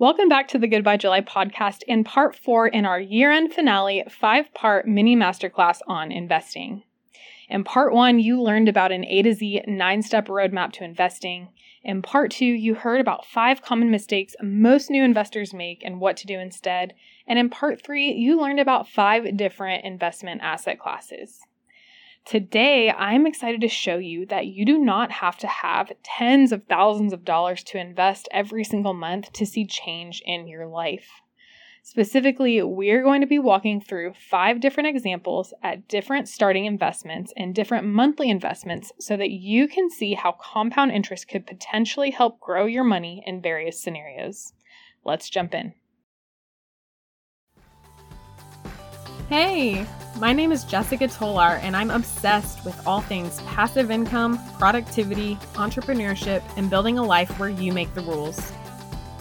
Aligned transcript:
Welcome 0.00 0.30
back 0.30 0.48
to 0.48 0.58
the 0.58 0.66
Goodbye 0.66 0.96
July 0.96 1.20
podcast 1.20 1.82
in 1.86 2.04
part 2.04 2.34
four 2.34 2.66
in 2.66 2.86
our 2.86 2.98
year 2.98 3.30
end 3.30 3.52
finale, 3.52 4.02
five 4.08 4.46
part 4.54 4.88
mini 4.88 5.14
masterclass 5.14 5.80
on 5.86 6.10
investing. 6.10 6.84
In 7.50 7.64
part 7.64 7.92
one, 7.92 8.18
you 8.18 8.40
learned 8.40 8.66
about 8.66 8.92
an 8.92 9.04
A 9.04 9.20
to 9.20 9.34
Z 9.34 9.60
nine 9.66 10.00
step 10.00 10.28
roadmap 10.28 10.72
to 10.72 10.84
investing. 10.84 11.48
In 11.84 12.00
part 12.00 12.30
two, 12.30 12.46
you 12.46 12.76
heard 12.76 13.02
about 13.02 13.26
five 13.26 13.60
common 13.60 13.90
mistakes 13.90 14.34
most 14.42 14.88
new 14.88 15.04
investors 15.04 15.52
make 15.52 15.82
and 15.84 16.00
what 16.00 16.16
to 16.16 16.26
do 16.26 16.38
instead. 16.38 16.94
And 17.26 17.38
in 17.38 17.50
part 17.50 17.84
three, 17.84 18.10
you 18.10 18.40
learned 18.40 18.58
about 18.58 18.88
five 18.88 19.36
different 19.36 19.84
investment 19.84 20.40
asset 20.42 20.78
classes. 20.78 21.40
Today, 22.24 22.90
I'm 22.90 23.26
excited 23.26 23.60
to 23.62 23.68
show 23.68 23.96
you 23.96 24.26
that 24.26 24.46
you 24.46 24.64
do 24.64 24.78
not 24.78 25.10
have 25.10 25.36
to 25.38 25.46
have 25.46 25.92
tens 26.04 26.52
of 26.52 26.64
thousands 26.64 27.12
of 27.12 27.24
dollars 27.24 27.64
to 27.64 27.78
invest 27.78 28.28
every 28.30 28.62
single 28.62 28.94
month 28.94 29.32
to 29.32 29.46
see 29.46 29.66
change 29.66 30.22
in 30.24 30.46
your 30.46 30.66
life. 30.66 31.08
Specifically, 31.82 32.62
we're 32.62 33.02
going 33.02 33.22
to 33.22 33.26
be 33.26 33.38
walking 33.38 33.80
through 33.80 34.12
five 34.12 34.60
different 34.60 34.90
examples 34.90 35.54
at 35.62 35.88
different 35.88 36.28
starting 36.28 36.66
investments 36.66 37.32
and 37.36 37.54
different 37.54 37.86
monthly 37.86 38.28
investments 38.28 38.92
so 39.00 39.16
that 39.16 39.30
you 39.30 39.66
can 39.66 39.90
see 39.90 40.14
how 40.14 40.32
compound 40.32 40.92
interest 40.92 41.26
could 41.26 41.46
potentially 41.46 42.10
help 42.10 42.38
grow 42.38 42.66
your 42.66 42.84
money 42.84 43.24
in 43.26 43.40
various 43.40 43.82
scenarios. 43.82 44.52
Let's 45.04 45.30
jump 45.30 45.54
in. 45.54 45.74
Hey, 49.30 49.86
my 50.18 50.32
name 50.32 50.50
is 50.50 50.64
Jessica 50.64 51.06
Tolar, 51.06 51.60
and 51.62 51.76
I'm 51.76 51.92
obsessed 51.92 52.64
with 52.64 52.84
all 52.84 53.00
things 53.00 53.40
passive 53.42 53.88
income, 53.88 54.44
productivity, 54.58 55.36
entrepreneurship, 55.54 56.42
and 56.56 56.68
building 56.68 56.98
a 56.98 57.04
life 57.04 57.38
where 57.38 57.48
you 57.48 57.72
make 57.72 57.94
the 57.94 58.00
rules. 58.00 58.50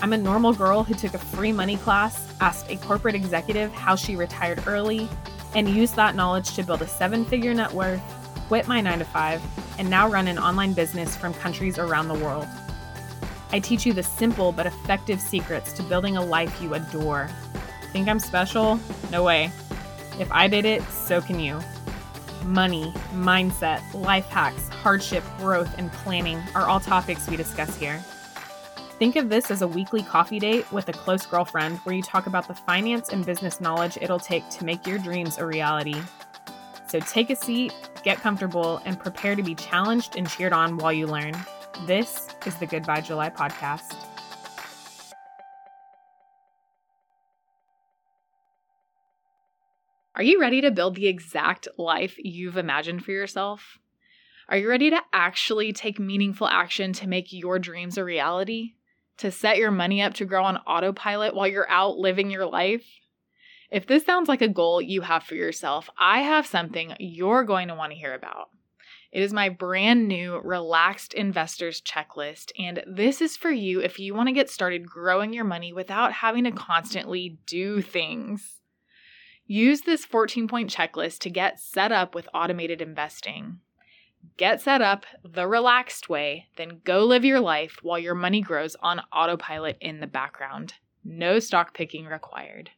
I'm 0.01 0.13
a 0.13 0.17
normal 0.17 0.51
girl 0.51 0.81
who 0.81 0.95
took 0.95 1.13
a 1.13 1.19
free 1.19 1.51
money 1.51 1.77
class, 1.77 2.27
asked 2.41 2.71
a 2.71 2.77
corporate 2.77 3.13
executive 3.13 3.71
how 3.71 3.95
she 3.95 4.15
retired 4.15 4.63
early, 4.65 5.07
and 5.53 5.69
used 5.69 5.95
that 5.97 6.15
knowledge 6.15 6.55
to 6.55 6.63
build 6.63 6.81
a 6.81 6.87
seven 6.87 7.23
figure 7.23 7.53
net 7.53 7.71
worth, 7.71 8.01
quit 8.47 8.67
my 8.67 8.81
nine 8.81 8.97
to 8.97 9.05
five, 9.05 9.39
and 9.77 9.87
now 9.91 10.09
run 10.09 10.27
an 10.27 10.39
online 10.39 10.73
business 10.73 11.15
from 11.15 11.35
countries 11.35 11.77
around 11.77 12.07
the 12.07 12.15
world. 12.15 12.47
I 13.51 13.59
teach 13.59 13.85
you 13.85 13.93
the 13.93 14.01
simple 14.01 14.53
but 14.53 14.65
effective 14.65 15.21
secrets 15.21 15.71
to 15.73 15.83
building 15.83 16.17
a 16.17 16.25
life 16.25 16.59
you 16.63 16.73
adore. 16.73 17.29
Think 17.91 18.07
I'm 18.07 18.19
special? 18.19 18.79
No 19.11 19.23
way. 19.23 19.51
If 20.19 20.29
I 20.31 20.47
did 20.47 20.65
it, 20.65 20.83
so 20.83 21.21
can 21.21 21.39
you. 21.39 21.59
Money, 22.43 22.91
mindset, 23.13 23.81
life 23.93 24.27
hacks, 24.27 24.67
hardship, 24.69 25.23
growth, 25.37 25.73
and 25.77 25.91
planning 25.91 26.41
are 26.55 26.67
all 26.67 26.79
topics 26.79 27.29
we 27.29 27.37
discuss 27.37 27.75
here. 27.77 28.03
Think 28.97 29.15
of 29.15 29.29
this 29.29 29.49
as 29.49 29.61
a 29.61 29.67
weekly 29.67 30.03
coffee 30.03 30.39
date 30.39 30.69
with 30.73 30.89
a 30.89 30.93
close 30.93 31.25
girlfriend 31.25 31.77
where 31.79 31.95
you 31.95 32.01
talk 32.01 32.27
about 32.27 32.49
the 32.49 32.53
finance 32.53 33.09
and 33.09 33.25
business 33.25 33.61
knowledge 33.61 33.97
it'll 34.01 34.19
take 34.19 34.47
to 34.49 34.65
make 34.65 34.85
your 34.85 34.97
dreams 34.97 35.37
a 35.37 35.45
reality. 35.45 36.01
So 36.87 36.99
take 36.99 37.29
a 37.29 37.35
seat, 37.35 37.73
get 38.03 38.17
comfortable, 38.17 38.81
and 38.83 38.99
prepare 38.99 39.35
to 39.35 39.43
be 39.43 39.55
challenged 39.55 40.17
and 40.17 40.29
cheered 40.29 40.51
on 40.51 40.77
while 40.77 40.91
you 40.91 41.07
learn. 41.07 41.33
This 41.85 42.27
is 42.45 42.55
the 42.55 42.65
Goodbye 42.65 43.01
July 43.01 43.29
podcast. 43.29 44.08
Are 50.19 50.23
you 50.23 50.41
ready 50.41 50.59
to 50.59 50.69
build 50.69 50.95
the 50.95 51.07
exact 51.07 51.69
life 51.77 52.15
you've 52.17 52.57
imagined 52.57 53.05
for 53.05 53.11
yourself? 53.11 53.79
Are 54.49 54.57
you 54.57 54.67
ready 54.67 54.89
to 54.89 54.99
actually 55.13 55.71
take 55.71 55.97
meaningful 55.97 56.45
action 56.45 56.91
to 56.93 57.07
make 57.07 57.31
your 57.31 57.57
dreams 57.57 57.97
a 57.97 58.03
reality? 58.03 58.73
to 59.19 59.31
set 59.31 59.57
your 59.57 59.71
money 59.71 60.01
up 60.01 60.13
to 60.15 60.25
grow 60.25 60.43
on 60.43 60.57
autopilot 60.57 61.35
while 61.35 61.47
you're 61.47 61.69
out 61.69 61.97
living 61.97 62.31
your 62.31 62.45
life? 62.45 62.85
If 63.71 63.85
this 63.85 64.05
sounds 64.05 64.27
like 64.27 64.41
a 64.41 64.47
goal 64.47 64.81
you 64.81 65.01
have 65.01 65.23
for 65.23 65.35
yourself, 65.35 65.89
I 65.99 66.21
have 66.21 66.47
something 66.47 66.95
you're 66.99 67.43
going 67.43 67.67
to 67.67 67.75
want 67.75 67.91
to 67.91 67.97
hear 67.97 68.13
about. 68.13 68.49
It 69.11 69.21
is 69.21 69.33
my 69.33 69.49
brand 69.49 70.07
new 70.07 70.39
Relaxed 70.39 71.13
Investors 71.13 71.81
Checklist, 71.81 72.51
and 72.57 72.83
this 72.87 73.21
is 73.21 73.37
for 73.37 73.51
you 73.51 73.81
if 73.81 73.99
you 73.99 74.13
want 74.13 74.27
to 74.27 74.33
get 74.33 74.49
started 74.49 74.87
growing 74.87 75.33
your 75.33 75.45
money 75.45 75.73
without 75.73 76.13
having 76.13 76.43
to 76.45 76.51
constantly 76.51 77.37
do 77.45 77.81
things. 77.81 78.58
Use 79.51 79.81
this 79.81 80.05
14 80.05 80.47
point 80.47 80.69
checklist 80.69 81.21
to 81.21 81.29
get 81.31 81.59
set 81.59 81.91
up 81.91 82.13
with 82.13 82.29
automated 82.35 82.83
investing. 82.83 83.57
Get 84.37 84.61
set 84.61 84.79
up 84.79 85.07
the 85.23 85.47
relaxed 85.47 86.07
way, 86.07 86.45
then 86.55 86.81
go 86.83 87.03
live 87.03 87.25
your 87.25 87.39
life 87.39 87.79
while 87.81 87.97
your 87.97 88.13
money 88.13 88.41
grows 88.41 88.75
on 88.83 89.01
autopilot 89.11 89.75
in 89.81 90.01
the 90.01 90.05
background. 90.05 90.75
No 91.03 91.39
stock 91.39 91.73
picking 91.73 92.05
required. 92.05 92.69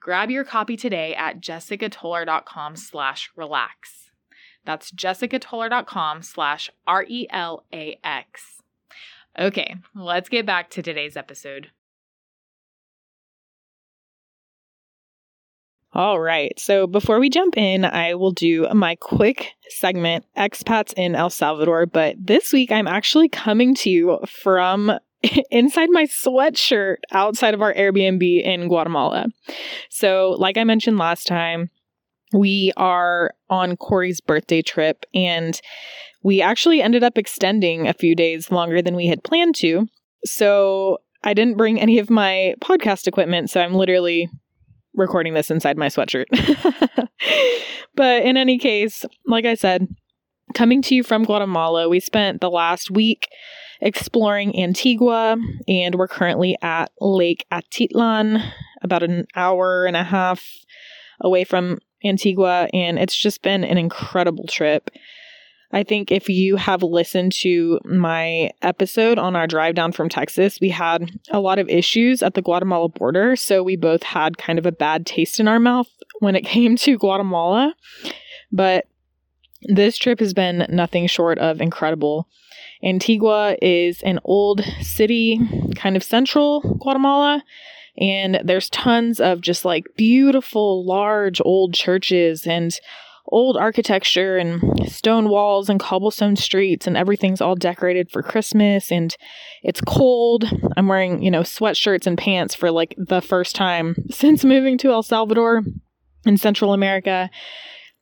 Grab 0.00 0.32
your 0.32 0.42
copy 0.42 0.76
today 0.76 1.14
at 1.14 1.40
jessicatolar.com 1.40 2.74
slash 2.74 3.30
relax. 3.36 4.10
That's 4.64 4.90
jessicatolar.com 4.90 6.22
slash 6.22 6.70
R-E-L-A-X. 6.88 8.62
Okay, 9.38 9.76
let's 9.94 10.28
get 10.28 10.44
back 10.44 10.70
to 10.70 10.82
today's 10.82 11.16
episode. 11.16 11.70
All 15.94 16.20
right. 16.20 16.52
So 16.58 16.86
before 16.86 17.18
we 17.18 17.30
jump 17.30 17.56
in, 17.56 17.84
I 17.84 18.14
will 18.14 18.32
do 18.32 18.68
my 18.74 18.94
quick 18.96 19.52
segment, 19.70 20.26
Expats 20.36 20.92
in 20.94 21.14
El 21.14 21.30
Salvador. 21.30 21.86
But 21.86 22.16
this 22.18 22.52
week, 22.52 22.70
I'm 22.70 22.86
actually 22.86 23.28
coming 23.28 23.74
to 23.76 23.90
you 23.90 24.18
from 24.26 24.92
inside 25.50 25.88
my 25.90 26.04
sweatshirt 26.04 26.96
outside 27.10 27.54
of 27.54 27.62
our 27.62 27.72
Airbnb 27.72 28.42
in 28.44 28.68
Guatemala. 28.68 29.26
So, 29.88 30.36
like 30.38 30.58
I 30.58 30.64
mentioned 30.64 30.98
last 30.98 31.26
time, 31.26 31.70
we 32.32 32.72
are 32.76 33.32
on 33.48 33.76
Corey's 33.76 34.20
birthday 34.20 34.60
trip 34.60 35.06
and 35.14 35.58
we 36.22 36.42
actually 36.42 36.82
ended 36.82 37.02
up 37.02 37.16
extending 37.16 37.88
a 37.88 37.94
few 37.94 38.14
days 38.14 38.50
longer 38.50 38.82
than 38.82 38.94
we 38.94 39.06
had 39.06 39.24
planned 39.24 39.54
to. 39.56 39.88
So, 40.24 40.98
I 41.24 41.32
didn't 41.32 41.56
bring 41.56 41.80
any 41.80 41.98
of 41.98 42.10
my 42.10 42.54
podcast 42.60 43.06
equipment. 43.06 43.48
So, 43.48 43.62
I'm 43.62 43.74
literally 43.74 44.28
recording 44.98 45.34
this 45.34 45.50
inside 45.50 45.78
my 45.78 45.86
sweatshirt. 45.86 46.26
but 47.94 48.22
in 48.22 48.36
any 48.36 48.58
case, 48.58 49.04
like 49.26 49.46
I 49.46 49.54
said, 49.54 49.88
coming 50.54 50.82
to 50.82 50.94
you 50.94 51.02
from 51.02 51.24
Guatemala, 51.24 51.88
we 51.88 52.00
spent 52.00 52.40
the 52.40 52.50
last 52.50 52.90
week 52.90 53.28
exploring 53.80 54.58
Antigua 54.60 55.36
and 55.66 55.94
we're 55.94 56.08
currently 56.08 56.56
at 56.62 56.90
Lake 57.00 57.46
Atitlan, 57.52 58.52
about 58.82 59.02
an 59.02 59.26
hour 59.34 59.86
and 59.86 59.96
a 59.96 60.04
half 60.04 60.44
away 61.20 61.44
from 61.44 61.78
Antigua, 62.04 62.68
and 62.72 62.98
it's 62.98 63.16
just 63.16 63.42
been 63.42 63.64
an 63.64 63.78
incredible 63.78 64.46
trip. 64.46 64.90
I 65.70 65.82
think 65.82 66.10
if 66.10 66.28
you 66.28 66.56
have 66.56 66.82
listened 66.82 67.32
to 67.40 67.78
my 67.84 68.50
episode 68.62 69.18
on 69.18 69.36
our 69.36 69.46
drive 69.46 69.74
down 69.74 69.92
from 69.92 70.08
Texas, 70.08 70.58
we 70.60 70.70
had 70.70 71.10
a 71.30 71.40
lot 71.40 71.58
of 71.58 71.68
issues 71.68 72.22
at 72.22 72.34
the 72.34 72.42
Guatemala 72.42 72.88
border. 72.88 73.36
So 73.36 73.62
we 73.62 73.76
both 73.76 74.02
had 74.02 74.38
kind 74.38 74.58
of 74.58 74.64
a 74.64 74.72
bad 74.72 75.04
taste 75.04 75.38
in 75.38 75.46
our 75.46 75.58
mouth 75.60 75.88
when 76.20 76.34
it 76.34 76.42
came 76.46 76.76
to 76.76 76.98
Guatemala. 76.98 77.74
But 78.50 78.86
this 79.62 79.98
trip 79.98 80.20
has 80.20 80.32
been 80.32 80.66
nothing 80.70 81.06
short 81.06 81.38
of 81.38 81.60
incredible. 81.60 82.28
Antigua 82.82 83.56
is 83.60 84.02
an 84.02 84.20
old 84.24 84.64
city, 84.80 85.40
kind 85.74 85.96
of 85.96 86.02
central 86.02 86.60
Guatemala. 86.80 87.42
And 88.00 88.40
there's 88.44 88.70
tons 88.70 89.20
of 89.20 89.40
just 89.40 89.64
like 89.64 89.84
beautiful, 89.96 90.86
large, 90.86 91.40
old 91.44 91.74
churches 91.74 92.46
and 92.46 92.72
old 93.30 93.56
architecture 93.56 94.36
and 94.36 94.90
stone 94.90 95.28
walls 95.28 95.68
and 95.68 95.78
cobblestone 95.78 96.36
streets 96.36 96.86
and 96.86 96.96
everything's 96.96 97.40
all 97.40 97.54
decorated 97.54 98.10
for 98.10 98.22
Christmas 98.22 98.90
and 98.90 99.16
it's 99.62 99.80
cold. 99.80 100.44
I'm 100.76 100.88
wearing, 100.88 101.22
you 101.22 101.30
know, 101.30 101.42
sweatshirts 101.42 102.06
and 102.06 102.16
pants 102.16 102.54
for 102.54 102.70
like 102.70 102.94
the 102.96 103.20
first 103.20 103.54
time 103.54 103.94
since 104.10 104.44
moving 104.44 104.78
to 104.78 104.90
El 104.90 105.02
Salvador 105.02 105.62
in 106.24 106.36
Central 106.36 106.72
America. 106.72 107.30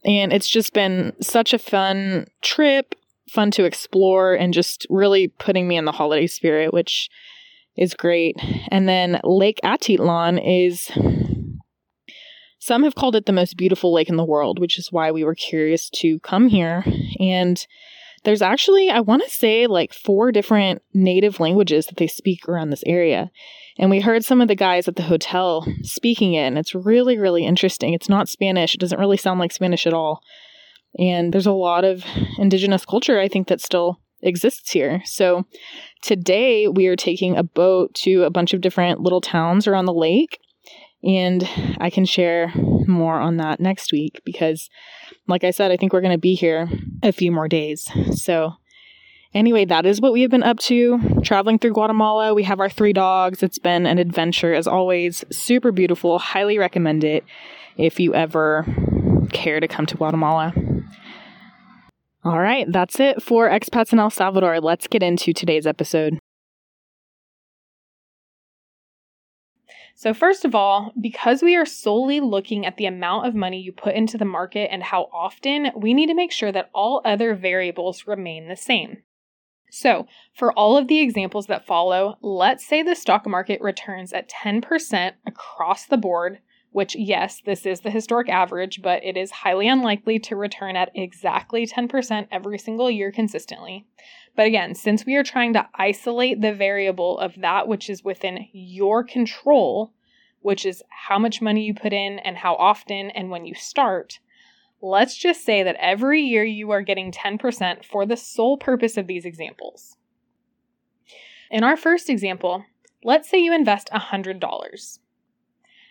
And 0.05 0.33
it's 0.33 0.49
just 0.49 0.73
been 0.73 1.13
such 1.21 1.53
a 1.53 1.59
fun 1.59 2.27
trip, 2.43 2.95
fun 3.29 3.51
to 3.53 3.65
explore 3.65 4.35
and 4.35 4.55
just 4.55 4.87
really 4.89 5.29
putting 5.29 5.67
me 5.67 5.77
in 5.77 5.85
the 5.85 5.93
holiday 5.93 6.29
spirit, 6.29 6.73
which 6.73 7.09
is 7.77 7.95
great. 7.95 8.37
And 8.71 8.89
then 8.89 9.21
Lake 9.25 9.61
Atitlan 9.65 10.41
is 10.45 10.91
some 12.67 12.83
have 12.83 12.97
called 12.97 13.15
it 13.15 13.27
the 13.27 13.33
most 13.33 13.57
beautiful 13.57 13.93
lake 13.95 14.09
in 14.09 14.17
the 14.17 14.25
world, 14.25 14.59
which 14.59 14.77
is 14.77 14.91
why 14.91 15.13
we 15.13 15.23
were 15.23 15.37
curious 15.37 15.89
to 15.91 16.19
come 16.21 16.49
here. 16.49 16.85
And 17.21 17.65
there's 18.25 18.43
actually, 18.43 18.91
I 18.91 18.99
want 18.99 19.23
to 19.23 19.31
say, 19.31 19.69
like 19.69 19.95
four 19.95 20.33
different 20.33 20.83
native 20.93 21.39
languages 21.39 21.87
that 21.87 21.97
they 21.97 22.09
speak 22.09 22.49
around 22.49 22.71
this 22.71 22.83
area. 22.85 23.31
And 23.79 23.89
we 23.89 24.01
heard 24.01 24.25
some 24.25 24.41
of 24.41 24.49
the 24.49 24.57
guys 24.57 24.89
at 24.89 24.97
the 24.97 25.05
hotel 25.05 25.65
speaking 25.83 26.35
it, 26.35 26.41
and 26.41 26.59
it's 26.59 26.75
really, 26.75 27.17
really 27.17 27.47
interesting. 27.47 27.95
It's 27.95 28.09
not 28.09 28.29
Spanish, 28.29 28.75
it 28.75 28.81
doesn't 28.81 28.99
really 28.99 29.17
sound 29.17 29.39
like 29.39 29.53
Spanish 29.53 29.87
at 29.87 29.95
all. 29.95 30.21
And 30.99 31.33
there's 31.33 31.47
a 31.47 31.53
lot 31.53 31.85
of 31.85 32.05
indigenous 32.37 32.85
culture, 32.85 33.21
I 33.21 33.29
think, 33.29 33.47
that 33.47 33.61
still 33.61 34.01
exists 34.23 34.73
here. 34.73 35.03
So 35.05 35.45
today 36.03 36.67
we 36.67 36.89
are 36.89 36.97
taking 36.97 37.37
a 37.37 37.45
boat 37.45 37.95
to 38.03 38.25
a 38.25 38.31
bunch 38.31 38.55
of 38.55 38.61
different 38.61 39.03
little 39.03 39.21
towns 39.21 39.69
around 39.69 39.85
the 39.85 39.95
lake. 39.95 40.41
And 41.07 41.49
I 41.79 41.89
can 41.89 42.05
share 42.05 42.53
more 42.89 43.15
on 43.15 43.37
that 43.37 43.61
next 43.61 43.93
week 43.93 44.21
because, 44.25 44.69
like 45.29 45.45
I 45.45 45.53
said, 45.53 45.71
I 45.71 45.77
think 45.77 45.93
we're 45.93 46.01
going 46.01 46.13
to 46.13 46.19
be 46.19 46.35
here 46.35 46.69
a 47.03 47.13
few 47.13 47.31
more 47.31 47.47
days. 47.47 47.89
So, 48.13 48.55
anyway, 49.33 49.67
that 49.67 49.87
is 49.87 50.01
what 50.01 50.13
we 50.13 50.23
have 50.23 50.33
been 50.33 50.43
up 50.43 50.59
to 50.61 51.21
traveling 51.23 51.61
through 51.61 51.75
Guatemala. 51.75 52.35
We 52.35 52.43
have 52.43 52.59
our 52.59 52.69
three 52.69 52.93
dogs. 52.93 53.45
It's 53.45 53.61
been 53.61 53.87
an 53.87 53.99
adventure, 53.99 54.53
as 54.53 54.67
always. 54.67 55.25
Super 55.31 55.71
beautiful. 55.71 56.19
Highly 56.19 56.59
recommend 56.59 57.05
it 57.05 57.25
if 57.77 58.01
you 58.01 58.13
ever 58.13 58.67
care 59.33 59.61
to 59.61 59.69
come 59.69 59.87
to 59.87 59.97
Guatemala. 59.97 60.53
All 62.25 62.41
right, 62.41 62.67
that's 62.69 62.99
it 62.99 63.23
for 63.23 63.49
expats 63.49 63.93
in 63.93 64.01
El 64.01 64.11
Salvador. 64.11 64.61
Let's 64.61 64.89
get 64.89 65.05
into 65.05 65.33
today's 65.33 65.69
episode. 65.69 66.19
So, 69.99 70.13
first 70.13 70.45
of 70.45 70.55
all, 70.55 70.93
because 71.01 71.43
we 71.43 71.57
are 71.57 71.65
solely 71.65 72.21
looking 72.21 72.67
at 72.67 72.77
the 72.77 72.85
amount 72.85 73.27
of 73.27 73.35
money 73.35 73.59
you 73.59 73.73
put 73.73 73.95
into 73.95 74.19
the 74.19 74.27
market 74.27 74.71
and 74.71 74.83
how 74.83 75.09
often, 75.11 75.71
we 75.75 75.95
need 75.95 76.09
to 76.09 76.15
make 76.15 76.33
sure 76.33 76.53
that 76.53 76.69
all 76.75 77.01
other 77.03 77.35
variables 77.35 78.07
remain 78.07 78.47
the 78.47 78.57
same. 78.57 78.99
So, 79.71 80.07
for 80.35 80.53
all 80.53 80.77
of 80.77 80.89
the 80.89 81.01
examples 81.01 81.47
that 81.47 81.67
follow, 81.67 82.19
let's 82.21 82.67
say 82.67 82.83
the 82.83 82.95
stock 82.95 83.27
market 83.27 83.59
returns 83.63 84.13
at 84.13 84.29
10% 84.29 85.13
across 85.27 85.87
the 85.87 85.97
board 85.97 86.41
which, 86.77 86.95
yes, 86.95 87.41
this 87.41 87.65
is 87.65 87.81
the 87.81 87.91
historic 87.91 88.29
average, 88.29 88.83
but 88.83 89.03
it 89.03 89.17
is 89.17 89.31
highly 89.31 89.67
unlikely 89.67 90.19
to 90.19 90.37
return 90.37 90.77
at 90.77 90.91
exactly 90.95 91.67
10% 91.67 92.29
every 92.31 92.59
single 92.59 92.91
year 92.91 93.11
consistently. 93.11 93.87
But 94.37 94.47
again, 94.47 94.75
since 94.75 95.07
we 95.07 95.17
are 95.17 95.25
trying 95.25 95.55
to 95.55 95.67
isolate 95.75 96.43
the 96.43 96.53
variable 96.53 97.19
of 97.19 97.41
that 97.41 97.67
which 97.67 97.89
is 97.89 98.05
within 98.05 98.47
your 98.53 99.03
control, 99.03 99.93
which 100.41 100.67
is 100.67 100.85
how 100.91 101.19
much 101.19 101.41
money 101.41 101.65
you 101.65 101.75
put 101.75 101.95
in 101.95 102.19
and 102.19 102.37
how 102.37 102.55
often 102.57 103.11
and 103.11 103.31
when 103.31 103.47
you 103.47 103.55
start, 103.55 104.21
let's 104.83 105.17
just 105.17 105.43
say 105.43 105.63
that 105.63 105.77
every 105.81 106.21
year 106.21 106.45
you 106.45 106.71
are 106.71 106.83
getting 106.83 107.11
10% 107.11 107.83
for 107.85 108.05
the 108.05 108.17
sole 108.17 108.59
purpose 108.59 108.99
of 108.99 109.07
these 109.07 109.25
examples. 109.25 109.97
In 111.51 111.65
our 111.65 111.77
first 111.77 112.11
example, 112.11 112.65
let's 113.03 113.31
say 113.31 113.39
you 113.39 113.55
invest 113.55 113.89
$100. 113.91 114.99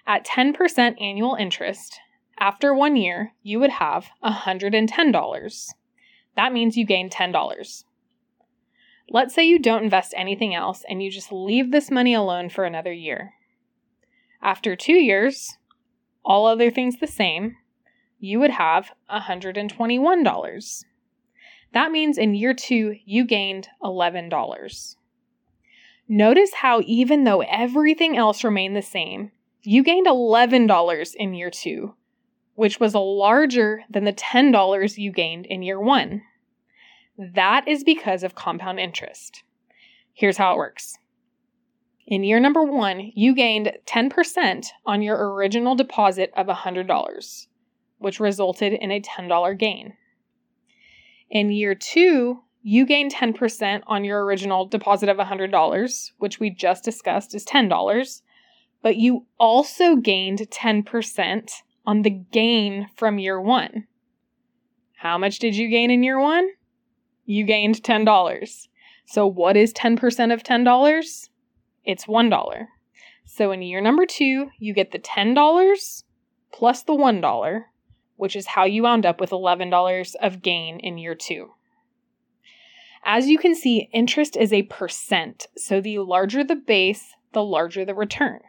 At 0.06 0.26
10% 0.26 1.02
annual 1.02 1.34
interest, 1.34 2.00
after 2.38 2.76
one 2.76 2.96
year, 2.96 3.34
you 3.42 3.60
would 3.60 3.72
have 3.72 4.08
$110. 4.24 5.74
That 6.36 6.54
means 6.54 6.78
you 6.78 6.86
gain 6.86 7.10
$10. 7.10 7.84
Let's 9.10 9.36
say 9.36 9.44
you 9.44 9.60
don't 9.60 9.84
invest 9.84 10.14
anything 10.18 10.56
else 10.56 10.84
and 10.90 11.02
you 11.02 11.12
just 11.12 11.32
leave 11.32 11.72
this 11.72 11.92
money 11.92 12.14
alone 12.14 12.50
for 12.50 12.66
another 12.66 12.94
year. 12.94 13.34
After 14.42 14.76
two 14.76 14.94
years, 14.94 15.58
all 16.24 16.48
other 16.48 16.72
things 16.72 17.00
the 17.00 17.08
same, 17.08 17.56
you 18.20 18.40
would 18.40 18.52
have 18.52 18.92
$121. 19.12 20.86
That 21.74 21.92
means 21.92 22.18
in 22.18 22.36
year 22.36 22.54
two, 22.54 22.96
you 23.06 23.26
gained 23.26 23.68
$11. 23.84 24.96
Notice 26.08 26.54
how, 26.56 26.82
even 26.86 27.24
though 27.24 27.42
everything 27.42 28.16
else 28.18 28.44
remained 28.44 28.76
the 28.76 28.82
same, 28.82 29.32
you 29.64 29.84
gained 29.84 30.08
$11 30.08 31.16
in 31.16 31.34
year 31.34 31.50
two, 31.50 31.96
which 32.54 32.80
was 32.80 32.94
larger 32.94 33.84
than 33.90 34.04
the 34.04 34.14
$10 34.14 34.98
you 34.98 35.12
gained 35.12 35.46
in 35.48 35.64
year 35.64 35.80
one. 35.80 36.22
That 37.18 37.68
is 37.68 37.84
because 37.84 38.24
of 38.24 38.36
compound 38.36 38.80
interest. 38.80 39.44
Here's 40.14 40.38
how 40.38 40.54
it 40.54 40.58
works. 40.58 40.98
In 42.08 42.24
year 42.24 42.40
number 42.40 42.64
one, 42.64 43.12
you 43.16 43.34
gained 43.34 43.72
10% 43.88 44.68
on 44.86 45.02
your 45.02 45.34
original 45.34 45.76
deposit 45.76 46.32
of 46.36 46.48
$100, 46.48 47.48
which 47.98 48.20
resulted 48.20 48.74
in 48.74 48.92
a 48.92 49.02
$10 49.02 49.58
gain. 49.58 49.94
In 51.30 51.52
year 51.52 51.74
two, 51.74 52.42
you 52.62 52.86
gained 52.86 53.14
10% 53.14 53.82
on 53.88 54.04
your 54.04 54.24
original 54.24 54.66
deposit 54.66 55.10
of 55.10 55.18
$100, 55.18 56.12
which 56.18 56.40
we 56.40 56.50
just 56.50 56.84
discussed 56.84 57.34
is 57.34 57.46
$10, 57.46 58.22
but 58.84 58.98
you 58.98 59.26
also 59.40 59.96
gained 59.96 60.40
10% 60.40 61.50
on 61.86 62.02
the 62.02 62.10
gain 62.10 62.88
from 62.96 63.20
year 63.20 63.40
one. 63.40 63.88
How 64.98 65.18
much 65.18 65.40
did 65.40 65.56
you 65.56 65.70
gain 65.70 65.92
in 65.92 66.04
year 66.04 66.20
one? 66.20 66.50
You 67.26 67.44
gained 67.44 67.82
$10. 67.84 68.68
So, 69.08 69.28
what 69.28 69.58
is 69.58 69.74
10% 69.74 70.34
of 70.34 70.44
$10? 70.44 71.30
It's 71.84 72.06
$1. 72.06 72.68
So, 73.26 73.52
in 73.52 73.62
year 73.62 73.82
number 73.82 74.06
two, 74.06 74.50
you 74.60 74.74
get 74.74 74.92
the 74.92 75.00
$10 75.00 76.04
plus 76.52 76.84
the 76.84 76.94
$1, 76.94 77.64
which 78.16 78.36
is 78.36 78.48
how 78.48 78.66
you 78.66 78.84
wound 78.84 79.06
up 79.06 79.20
with 79.20 79.32
$11 79.32 80.16
of 80.22 80.42
gain 80.42 80.80
in 80.80 80.98
year 80.98 81.16
two. 81.16 81.52
As 83.04 83.28
you 83.28 83.38
can 83.38 83.54
see, 83.54 83.90
interest 83.94 84.36
is 84.36 84.52
a 84.54 84.64
percent. 84.64 85.48
So, 85.58 85.82
the 85.82 86.00
larger 86.00 86.44
the 86.44 86.56
base, 86.56 87.14
the 87.34 87.44
larger 87.44 87.86
the 87.86 87.96
return. 87.96 88.40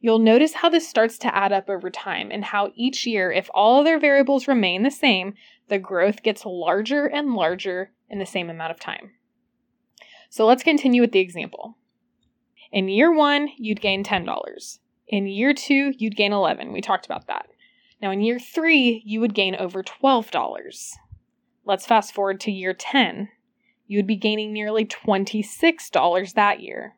You'll 0.00 0.18
notice 0.18 0.52
how 0.52 0.68
this 0.68 0.86
starts 0.86 1.16
to 1.20 1.34
add 1.34 1.50
up 1.50 1.70
over 1.70 1.88
time 1.88 2.30
and 2.30 2.44
how 2.44 2.72
each 2.74 3.06
year, 3.06 3.32
if 3.32 3.48
all 3.54 3.80
other 3.80 3.98
variables 3.98 4.46
remain 4.46 4.82
the 4.82 4.90
same, 4.90 5.32
the 5.68 5.78
growth 5.78 6.22
gets 6.22 6.44
larger 6.44 7.06
and 7.06 7.32
larger 7.32 7.90
in 8.08 8.18
the 8.18 8.26
same 8.26 8.50
amount 8.50 8.70
of 8.70 8.80
time. 8.80 9.12
So 10.30 10.46
let's 10.46 10.62
continue 10.62 11.00
with 11.00 11.12
the 11.12 11.20
example. 11.20 11.76
In 12.72 12.88
year 12.88 13.12
one, 13.12 13.50
you'd 13.56 13.80
gain 13.80 14.02
$10. 14.02 14.78
In 15.08 15.26
year 15.26 15.54
two, 15.54 15.92
you'd 15.96 16.16
gain 16.16 16.32
11. 16.32 16.72
We 16.72 16.80
talked 16.80 17.06
about 17.06 17.26
that. 17.28 17.46
Now, 18.02 18.10
in 18.10 18.20
year 18.20 18.38
three, 18.38 19.02
you 19.06 19.20
would 19.20 19.34
gain 19.34 19.54
over 19.54 19.82
$12. 19.82 20.90
Let's 21.64 21.86
fast 21.86 22.12
forward 22.12 22.40
to 22.40 22.50
year 22.50 22.74
10. 22.74 23.28
You 23.86 23.98
would 23.98 24.06
be 24.06 24.16
gaining 24.16 24.52
nearly 24.52 24.84
$26 24.84 26.34
that 26.34 26.60
year. 26.60 26.96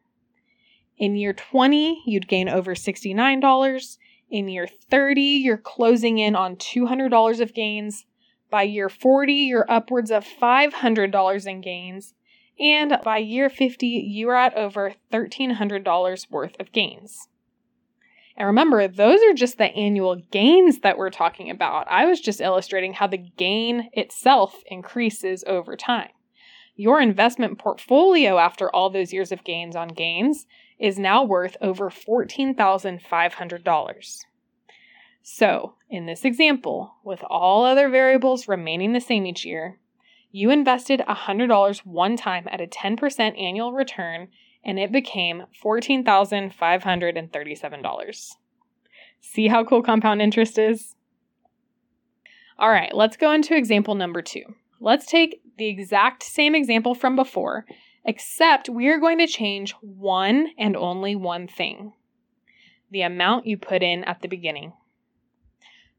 In 0.99 1.14
year 1.14 1.35
20, 1.35 2.02
you'd 2.06 2.29
gain 2.29 2.49
over 2.49 2.75
$69. 2.75 3.99
In 4.31 4.49
year 4.49 4.67
30, 4.67 5.23
you're 5.23 5.59
closing 5.59 6.19
in 6.19 6.35
on 6.35 6.56
$200 6.56 7.41
of 7.41 7.55
gains. 7.55 8.06
By 8.51 8.63
year 8.63 8.89
40, 8.89 9.33
you're 9.33 9.71
upwards 9.71 10.11
of 10.11 10.25
$500 10.25 11.47
in 11.47 11.61
gains. 11.61 12.15
And 12.59 12.99
by 13.05 13.19
year 13.19 13.51
50, 13.51 13.87
you 13.87 14.31
are 14.31 14.37
at 14.37 14.57
over 14.57 14.95
$1,300 15.13 16.31
worth 16.31 16.59
of 16.59 16.73
gains. 16.73 17.29
And 18.37 18.47
remember, 18.47 18.87
those 18.87 19.21
are 19.23 19.33
just 19.33 19.59
the 19.59 19.75
annual 19.75 20.17
gains 20.31 20.81
that 20.81 20.99
we're 20.99 21.11
talking 21.11 21.50
about. 21.50 21.87
I 21.91 22.07
was 22.07 22.21
just 22.21 22.41
illustrating 22.41 22.93
how 22.93 23.07
the 23.07 23.17
gain 23.17 23.88
itself 23.95 24.62
increases 24.67 25.43
over 25.47 25.75
time. 25.76 26.11
Your 26.75 27.00
investment 27.00 27.59
portfolio, 27.59 28.38
after 28.38 28.71
all 28.71 28.91
those 28.91 29.12
years 29.12 29.33
of 29.33 29.45
gains 29.45 29.75
on 29.75 29.88
gains, 29.88 30.47
is 30.79 30.99
now 30.99 31.25
worth 31.25 31.57
over 31.62 31.88
$14,500. 31.88 34.19
So, 35.28 35.75
in 35.90 36.06
this 36.06 36.25
example, 36.25 36.99
with 37.02 37.21
all 37.28 37.64
other 37.64 37.88
variables 37.88 38.47
remaining 38.47 38.92
the 38.92 39.00
same 39.00 39.26
each 39.26 39.45
year, 39.45 39.80
you 40.30 40.50
invested 40.50 41.00
$100 41.00 41.85
one 41.85 42.16
time 42.16 42.47
at 42.49 42.61
a 42.61 42.68
10% 42.68 43.37
annual 43.37 43.73
return 43.73 44.28
and 44.64 44.78
it 44.78 44.92
became 44.92 45.47
$14,537. 45.61 48.28
See 49.21 49.49
how 49.49 49.64
cool 49.64 49.83
compound 49.83 50.23
interest 50.23 50.61
is? 50.61 50.95
All 52.56 52.71
right, 52.71 52.95
let's 52.95 53.16
go 53.16 53.33
into 53.33 53.56
example 53.56 53.97
number 53.97 54.23
two. 54.23 54.54
Let's 54.80 55.06
take 55.06 55.42
the 55.59 55.66
exact 55.66 56.23
same 56.23 56.54
example 56.54 56.95
from 56.95 57.16
before 57.16 57.66
except 58.04 58.68
we 58.68 58.87
are 58.87 59.00
going 59.00 59.18
to 59.18 59.26
change 59.26 59.75
one 59.80 60.50
and 60.56 60.76
only 60.76 61.16
one 61.16 61.49
thing 61.49 61.95
the 62.92 63.02
amount 63.02 63.45
you 63.45 63.59
put 63.59 63.83
in 63.83 64.04
at 64.04 64.23
the 64.23 64.28
beginning. 64.28 64.73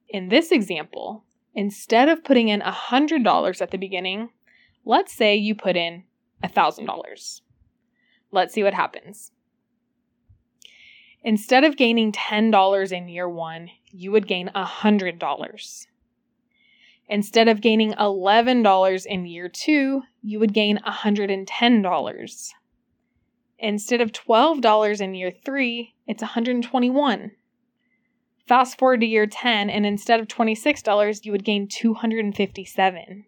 In 0.10 0.30
this 0.30 0.52
example, 0.52 1.24
instead 1.54 2.08
of 2.10 2.24
putting 2.24 2.50
in 2.50 2.62
$100 2.62 3.62
at 3.62 3.72
the 3.72 3.78
beginning, 3.78 4.30
let's 4.86 5.14
say 5.14 5.36
you 5.36 5.54
put 5.56 5.76
in 5.76 6.04
$1,000. 6.44 7.42
Let's 8.32 8.54
see 8.54 8.64
what 8.64 8.74
happens. 8.74 9.32
Instead 11.24 11.64
of 11.64 11.76
gaining 11.76 12.12
$10 12.12 12.92
in 12.92 13.10
year 13.10 13.28
one, 13.28 13.70
you 13.92 14.12
would 14.12 14.28
gain 14.28 14.50
$100. 14.56 15.88
Instead 17.10 17.48
of 17.48 17.62
gaining 17.62 17.94
$11 17.94 19.06
in 19.06 19.26
year 19.26 19.50
two, 19.50 20.04
you 20.22 20.40
would 20.40 20.54
gain 20.54 20.78
$110. 20.86 22.54
Instead 23.60 24.02
of 24.02 24.12
$12 24.12 25.02
in 25.02 25.16
year 25.16 25.32
three, 25.32 25.96
it's 26.06 26.24
$121. 26.24 27.32
Fast 28.48 28.80
forward 28.80 29.02
to 29.02 29.06
year 29.06 29.28
10, 29.28 29.70
and 29.70 29.86
instead 29.86 30.22
of 30.22 30.28
$26, 30.28 31.26
you 31.26 31.34
would 31.34 31.44
gain 31.44 31.68
257. 31.68 33.26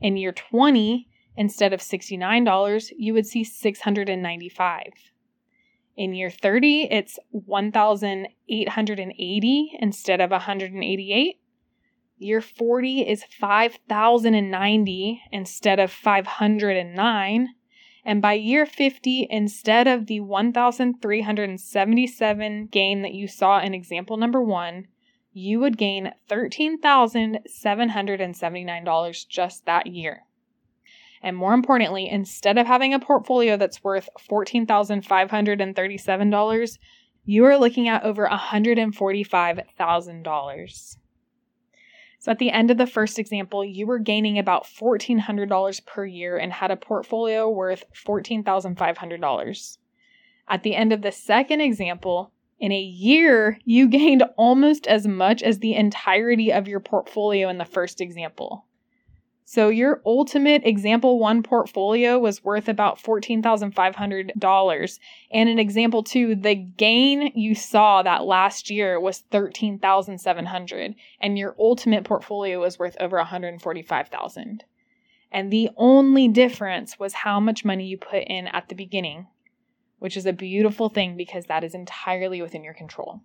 In 0.00 0.16
year 0.16 0.32
20, 0.32 1.08
instead 1.36 1.72
of 1.72 1.78
$69, 1.80 2.90
you 2.96 3.14
would 3.14 3.26
see 3.26 3.44
695. 3.44 4.82
In 5.96 6.14
year 6.14 6.30
30, 6.30 6.88
it's 6.90 7.20
1,880 7.30 9.78
instead 9.78 10.20
of 10.20 10.32
188. 10.32 11.40
Year 12.18 12.40
40 12.40 13.02
is 13.02 13.22
5,090 13.24 15.22
instead 15.30 15.78
of 15.78 15.92
509. 15.92 17.48
And 18.04 18.20
by 18.20 18.34
year 18.34 18.66
50, 18.66 19.28
instead 19.30 19.88
of 19.88 20.04
the 20.06 20.20
1,377 20.20 22.66
gain 22.66 23.02
that 23.02 23.14
you 23.14 23.26
saw 23.26 23.60
in 23.60 23.72
example 23.72 24.18
number 24.18 24.42
one, 24.42 24.88
you 25.32 25.60
would 25.60 25.78
gain 25.78 26.12
$13,779 26.30 29.28
just 29.28 29.64
that 29.66 29.86
year. 29.86 30.24
And 31.22 31.36
more 31.36 31.54
importantly, 31.54 32.08
instead 32.08 32.58
of 32.58 32.66
having 32.66 32.92
a 32.92 33.00
portfolio 33.00 33.56
that's 33.56 33.82
worth 33.82 34.10
$14,537, 34.30 36.78
you 37.24 37.46
are 37.46 37.56
looking 37.56 37.88
at 37.88 38.04
over 38.04 38.28
$145,000. 38.28 40.96
So 42.24 42.32
at 42.32 42.38
the 42.38 42.52
end 42.52 42.70
of 42.70 42.78
the 42.78 42.86
first 42.86 43.18
example, 43.18 43.62
you 43.62 43.86
were 43.86 43.98
gaining 43.98 44.38
about 44.38 44.64
$1,400 44.64 45.84
per 45.84 46.06
year 46.06 46.38
and 46.38 46.54
had 46.54 46.70
a 46.70 46.76
portfolio 46.76 47.50
worth 47.50 47.84
$14,500. 47.92 49.78
At 50.48 50.62
the 50.62 50.74
end 50.74 50.94
of 50.94 51.02
the 51.02 51.12
second 51.12 51.60
example, 51.60 52.32
in 52.58 52.72
a 52.72 52.80
year, 52.80 53.58
you 53.66 53.88
gained 53.88 54.22
almost 54.38 54.86
as 54.86 55.06
much 55.06 55.42
as 55.42 55.58
the 55.58 55.74
entirety 55.74 56.50
of 56.50 56.66
your 56.66 56.80
portfolio 56.80 57.50
in 57.50 57.58
the 57.58 57.66
first 57.66 58.00
example. 58.00 58.64
So 59.46 59.68
your 59.68 60.00
ultimate 60.06 60.62
example 60.64 61.18
one 61.18 61.42
portfolio 61.42 62.18
was 62.18 62.42
worth 62.42 62.66
about 62.66 62.98
$14,500. 62.98 64.98
And 65.30 65.48
in 65.48 65.58
example 65.58 66.02
two, 66.02 66.34
the 66.34 66.54
gain 66.54 67.30
you 67.34 67.54
saw 67.54 68.02
that 68.02 68.24
last 68.24 68.70
year 68.70 68.98
was 68.98 69.18
13,700 69.30 70.94
and 71.20 71.38
your 71.38 71.54
ultimate 71.58 72.04
portfolio 72.04 72.58
was 72.58 72.78
worth 72.78 72.96
over 72.98 73.18
145,000. 73.18 74.64
And 75.30 75.52
the 75.52 75.68
only 75.76 76.28
difference 76.28 76.98
was 76.98 77.12
how 77.12 77.38
much 77.38 77.66
money 77.66 77.84
you 77.84 77.98
put 77.98 78.24
in 78.26 78.48
at 78.48 78.68
the 78.68 78.74
beginning, 78.74 79.26
which 79.98 80.16
is 80.16 80.24
a 80.24 80.32
beautiful 80.32 80.88
thing 80.88 81.16
because 81.16 81.44
that 81.46 81.64
is 81.64 81.74
entirely 81.74 82.40
within 82.40 82.64
your 82.64 82.72
control. 82.72 83.20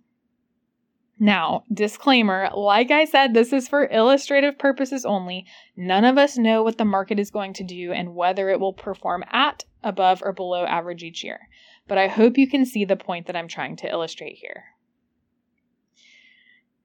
Now, 1.22 1.64
disclaimer 1.70 2.48
like 2.54 2.90
I 2.90 3.04
said, 3.04 3.34
this 3.34 3.52
is 3.52 3.68
for 3.68 3.86
illustrative 3.86 4.58
purposes 4.58 5.04
only. 5.04 5.44
None 5.76 6.06
of 6.06 6.16
us 6.16 6.38
know 6.38 6.62
what 6.62 6.78
the 6.78 6.86
market 6.86 7.18
is 7.18 7.30
going 7.30 7.52
to 7.54 7.62
do 7.62 7.92
and 7.92 8.14
whether 8.14 8.48
it 8.48 8.58
will 8.58 8.72
perform 8.72 9.22
at, 9.30 9.66
above, 9.84 10.22
or 10.24 10.32
below 10.32 10.64
average 10.64 11.02
each 11.02 11.22
year. 11.22 11.48
But 11.86 11.98
I 11.98 12.08
hope 12.08 12.38
you 12.38 12.48
can 12.48 12.64
see 12.64 12.86
the 12.86 12.96
point 12.96 13.26
that 13.26 13.36
I'm 13.36 13.48
trying 13.48 13.76
to 13.76 13.90
illustrate 13.90 14.36
here. 14.36 14.64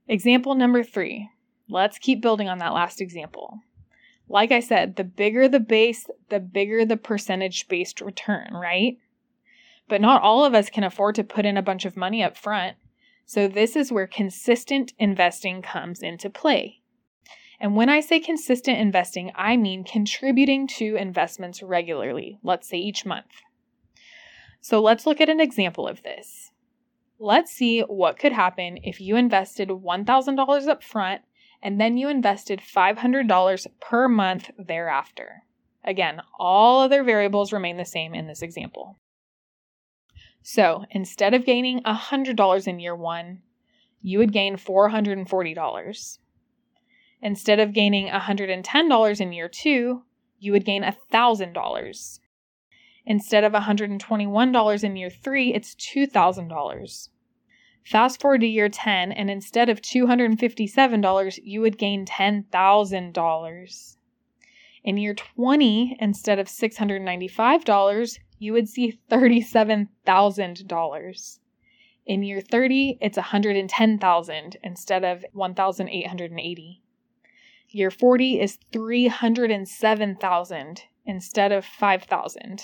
Example 0.10 0.54
number 0.54 0.84
three. 0.84 1.30
Let's 1.70 1.98
keep 1.98 2.22
building 2.22 2.50
on 2.50 2.58
that 2.58 2.74
last 2.74 3.00
example. 3.00 3.62
Like 4.28 4.52
I 4.52 4.60
said, 4.60 4.98
the 4.98 5.06
bigger 5.06 5.48
the 5.48 5.62
base, 5.62 6.08
the 6.28 6.42
bigger 6.42 6.84
the 6.84 6.98
percentage 6.98 7.70
based 7.70 8.02
return, 8.02 8.54
right? 8.54 8.98
But 9.88 10.02
not 10.02 10.22
all 10.22 10.44
of 10.44 10.54
us 10.54 10.70
can 10.70 10.84
afford 10.84 11.16
to 11.16 11.24
put 11.24 11.46
in 11.46 11.56
a 11.56 11.62
bunch 11.62 11.86
of 11.86 11.96
money 11.96 12.22
up 12.22 12.36
front. 12.36 12.76
So, 13.26 13.48
this 13.48 13.76
is 13.76 13.92
where 13.92 14.08
consistent 14.08 14.94
investing 15.00 15.62
comes 15.62 16.02
into 16.02 16.30
play. 16.30 16.82
And 17.60 17.76
when 17.76 17.90
I 17.90 18.00
say 18.00 18.20
consistent 18.20 18.78
investing, 18.78 19.32
I 19.36 19.58
mean 19.58 19.84
contributing 19.84 20.68
to 20.78 20.96
investments 20.96 21.64
regularly, 21.64 22.38
let's 22.44 22.70
say 22.70 22.78
each 22.78 23.06
month. 23.06 23.42
So, 24.62 24.82
let's 24.82 25.08
look 25.08 25.20
at 25.20 25.30
an 25.30 25.40
example 25.40 25.88
of 25.88 26.04
this. 26.04 26.52
Let's 27.18 27.52
see 27.52 27.82
what 27.82 28.20
could 28.20 28.34
happen 28.34 28.78
if 28.84 29.00
you 29.00 29.16
invested 29.16 29.70
$1,000 29.70 30.68
up 30.68 30.84
front 30.84 31.22
and 31.64 31.82
then 31.82 31.98
you 31.98 32.10
invested 32.10 32.62
$500 32.62 33.68
per 33.80 34.08
month 34.08 34.52
thereafter. 34.60 35.44
Again, 35.84 36.22
all 36.38 36.82
other 36.82 37.04
variables 37.04 37.54
remain 37.54 37.78
the 37.78 37.86
same 37.86 38.14
in 38.14 38.28
this 38.28 38.42
example. 38.42 39.00
So 40.48 40.86
instead 40.92 41.34
of 41.34 41.44
gaining 41.44 41.82
$100 41.82 42.68
in 42.68 42.80
year 42.80 42.96
one, 42.96 43.42
you 44.04 44.20
would 44.20 44.32
gain 44.32 44.58
$440. 44.58 46.20
Instead 47.20 47.60
of 47.60 47.74
gaining 47.74 48.10
$110 48.10 49.22
in 49.22 49.34
year 49.34 49.50
two, 49.50 50.04
you 50.38 50.52
would 50.52 50.64
gain 50.64 50.84
$1,000. 50.84 52.20
Instead 53.08 53.44
of 53.44 53.54
$121 53.54 54.84
in 54.84 54.96
year 54.96 55.10
three, 55.10 55.52
it's 55.52 55.74
$2,000. 55.74 57.10
Fast 57.84 58.22
forward 58.22 58.42
to 58.42 58.48
year 58.48 58.70
10, 58.70 59.12
and 59.14 59.32
instead 59.32 59.68
of 59.68 59.82
$257, 59.82 61.40
you 61.42 61.62
would 61.62 61.80
gain 61.80 62.06
$10,000. 62.06 63.98
In 64.84 64.98
year 64.98 65.16
20, 65.16 65.98
instead 66.00 66.38
of 66.38 66.46
$695, 66.46 68.20
you 68.38 68.54
would 68.54 68.70
see 68.70 69.00
$37,000. 69.10 71.40
In 72.06 72.22
year 72.22 72.42
30, 72.42 73.00
it's 73.02 73.18
110,000 73.18 74.58
instead 74.64 75.04
of 75.04 75.26
1,880. 75.34 76.84
Year 77.70 77.90
40 77.90 78.40
is 78.40 78.60
307,000 78.72 80.84
instead 81.06 81.52
of 81.52 81.66
5,000. 81.66 82.62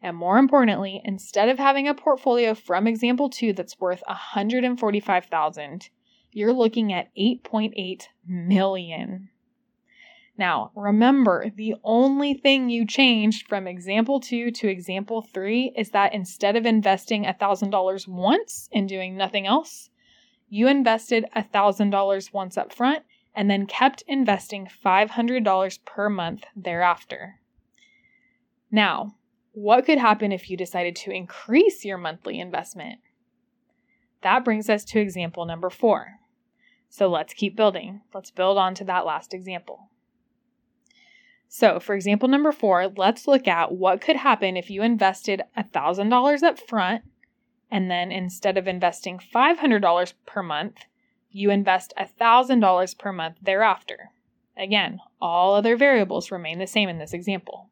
And 0.03 0.17
more 0.17 0.37
importantly, 0.37 1.01
instead 1.05 1.47
of 1.47 1.57
having 1.57 1.87
a 1.87 1.93
portfolio 1.93 2.53
from 2.53 2.87
example 2.87 3.29
2 3.29 3.53
that's 3.53 3.79
worth 3.79 4.03
145,000, 4.05 5.89
you're 6.33 6.51
looking 6.51 6.91
at 6.91 7.15
8.8 7.15 8.07
million. 8.27 9.29
Now, 10.37 10.71
remember, 10.75 11.49
the 11.55 11.75
only 11.85 12.33
thing 12.33 12.69
you 12.69 12.85
changed 12.85 13.47
from 13.47 13.65
example 13.65 14.19
2 14.19 14.51
to 14.51 14.67
example 14.67 15.21
3 15.21 15.73
is 15.77 15.91
that 15.91 16.13
instead 16.13 16.57
of 16.57 16.65
investing 16.65 17.23
$1,000 17.23 18.07
once 18.07 18.67
and 18.73 18.89
doing 18.89 19.15
nothing 19.15 19.47
else, 19.47 19.89
you 20.49 20.67
invested 20.67 21.25
$1,000 21.33 22.33
once 22.33 22.57
up 22.57 22.73
front 22.73 23.03
and 23.33 23.49
then 23.49 23.67
kept 23.67 24.03
investing 24.05 24.67
$500 24.85 25.85
per 25.85 26.09
month 26.09 26.43
thereafter. 26.57 27.39
Now, 28.69 29.15
what 29.53 29.85
could 29.85 29.99
happen 29.99 30.31
if 30.31 30.49
you 30.49 30.57
decided 30.57 30.95
to 30.97 31.11
increase 31.11 31.85
your 31.85 31.97
monthly 31.97 32.39
investment? 32.39 32.99
That 34.21 34.43
brings 34.43 34.69
us 34.69 34.83
to 34.85 34.99
example 34.99 35.45
number 35.45 35.69
four. 35.69 36.19
So 36.89 37.07
let's 37.07 37.33
keep 37.33 37.55
building. 37.55 38.01
Let's 38.13 38.31
build 38.31 38.57
on 38.57 38.75
to 38.75 38.83
that 38.85 39.05
last 39.05 39.33
example. 39.33 39.89
So, 41.47 41.79
for 41.79 41.93
example 41.93 42.27
number 42.27 42.51
four, 42.51 42.87
let's 42.87 43.27
look 43.27 43.47
at 43.47 43.71
what 43.71 44.01
could 44.01 44.15
happen 44.15 44.57
if 44.57 44.71
you 44.71 44.81
invested 44.81 45.43
$1,000 45.55 46.43
up 46.43 46.59
front 46.59 47.03
and 47.69 47.89
then 47.89 48.11
instead 48.11 48.57
of 48.57 48.67
investing 48.67 49.19
$500 49.19 50.13
per 50.27 50.43
month, 50.43 50.85
you 51.31 51.49
invest 51.49 51.93
$1,000 51.99 52.97
per 52.99 53.11
month 53.11 53.37
thereafter. 53.41 54.11
Again, 54.55 54.99
all 55.19 55.55
other 55.55 55.75
variables 55.75 56.31
remain 56.31 56.59
the 56.59 56.67
same 56.67 56.89
in 56.89 56.99
this 56.99 57.13
example. 57.13 57.69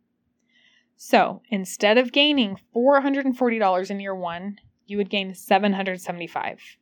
So 1.04 1.42
instead 1.50 1.98
of 1.98 2.12
gaining 2.12 2.60
$440 2.76 3.90
in 3.90 4.00
year 4.00 4.14
one, 4.14 4.60
you 4.86 4.98
would 4.98 5.10
gain 5.10 5.34
775. 5.34 6.78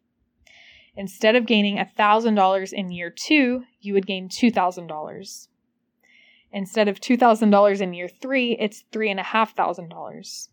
Instead 0.98 1.38
of 1.38 1.46
gaining 1.46 1.78
$1,000 1.78 2.74
in 2.74 2.92
year 2.92 3.10
two, 3.10 3.64
you 3.80 3.94
would 3.94 4.06
gain 4.06 4.28
$2,000. 4.28 5.48
Instead 6.52 6.90
of 6.90 7.00
$2,000 7.00 7.80
in 7.82 7.94
year 7.94 8.10
three, 8.10 8.58
it's 8.60 8.84
$3,500. 8.92 10.50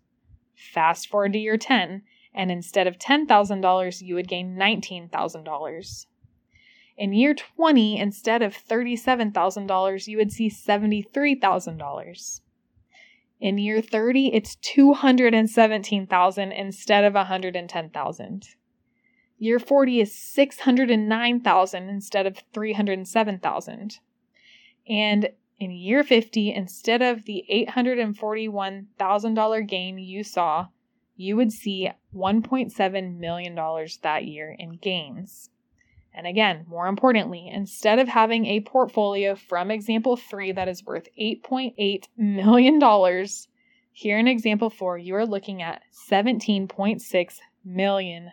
Fast 0.54 1.08
forward 1.08 1.32
to 1.32 1.38
year 1.40 1.56
10, 1.56 2.02
and 2.32 2.52
instead 2.52 2.86
of 2.86 3.00
$10,000, 3.00 4.00
you 4.00 4.14
would 4.14 4.28
gain 4.28 4.56
$19,000. 4.56 6.06
In 6.96 7.12
year 7.12 7.34
20, 7.34 7.98
instead 7.98 8.42
of 8.42 8.56
$37,000, 8.56 10.06
you 10.06 10.16
would 10.18 10.30
see 10.30 10.48
$73,000. 10.48 12.40
In 13.40 13.58
year 13.58 13.82
30, 13.82 14.34
it's 14.34 14.56
217,000 14.56 16.52
instead 16.52 17.04
of 17.04 17.14
110,000. 17.14 18.48
Year 19.38 19.58
40 19.58 20.00
is 20.00 20.14
609,000 20.14 21.88
instead 21.88 22.26
of 22.26 22.38
307,000. 22.54 23.98
And 24.88 25.28
in 25.58 25.70
year 25.70 26.02
50, 26.02 26.54
instead 26.54 27.02
of 27.02 27.26
the 27.26 27.44
$841,000 27.68 29.68
gain 29.68 29.98
you 29.98 30.24
saw, 30.24 30.68
you 31.16 31.36
would 31.36 31.52
see 31.52 31.90
$1.7 32.14 33.18
million 33.18 33.54
that 34.02 34.24
year 34.24 34.56
in 34.58 34.76
gains. 34.76 35.50
And 36.16 36.26
again, 36.26 36.64
more 36.66 36.86
importantly, 36.86 37.50
instead 37.52 37.98
of 37.98 38.08
having 38.08 38.46
a 38.46 38.60
portfolio 38.60 39.34
from 39.34 39.70
example 39.70 40.16
three 40.16 40.50
that 40.50 40.66
is 40.66 40.82
worth 40.82 41.08
$8.8 41.20 42.04
million, 42.16 43.26
here 43.92 44.18
in 44.18 44.26
example 44.26 44.70
four, 44.70 44.96
you 44.96 45.14
are 45.14 45.26
looking 45.26 45.62
at 45.62 45.82
$17.6 46.10 47.34
million. 47.64 48.30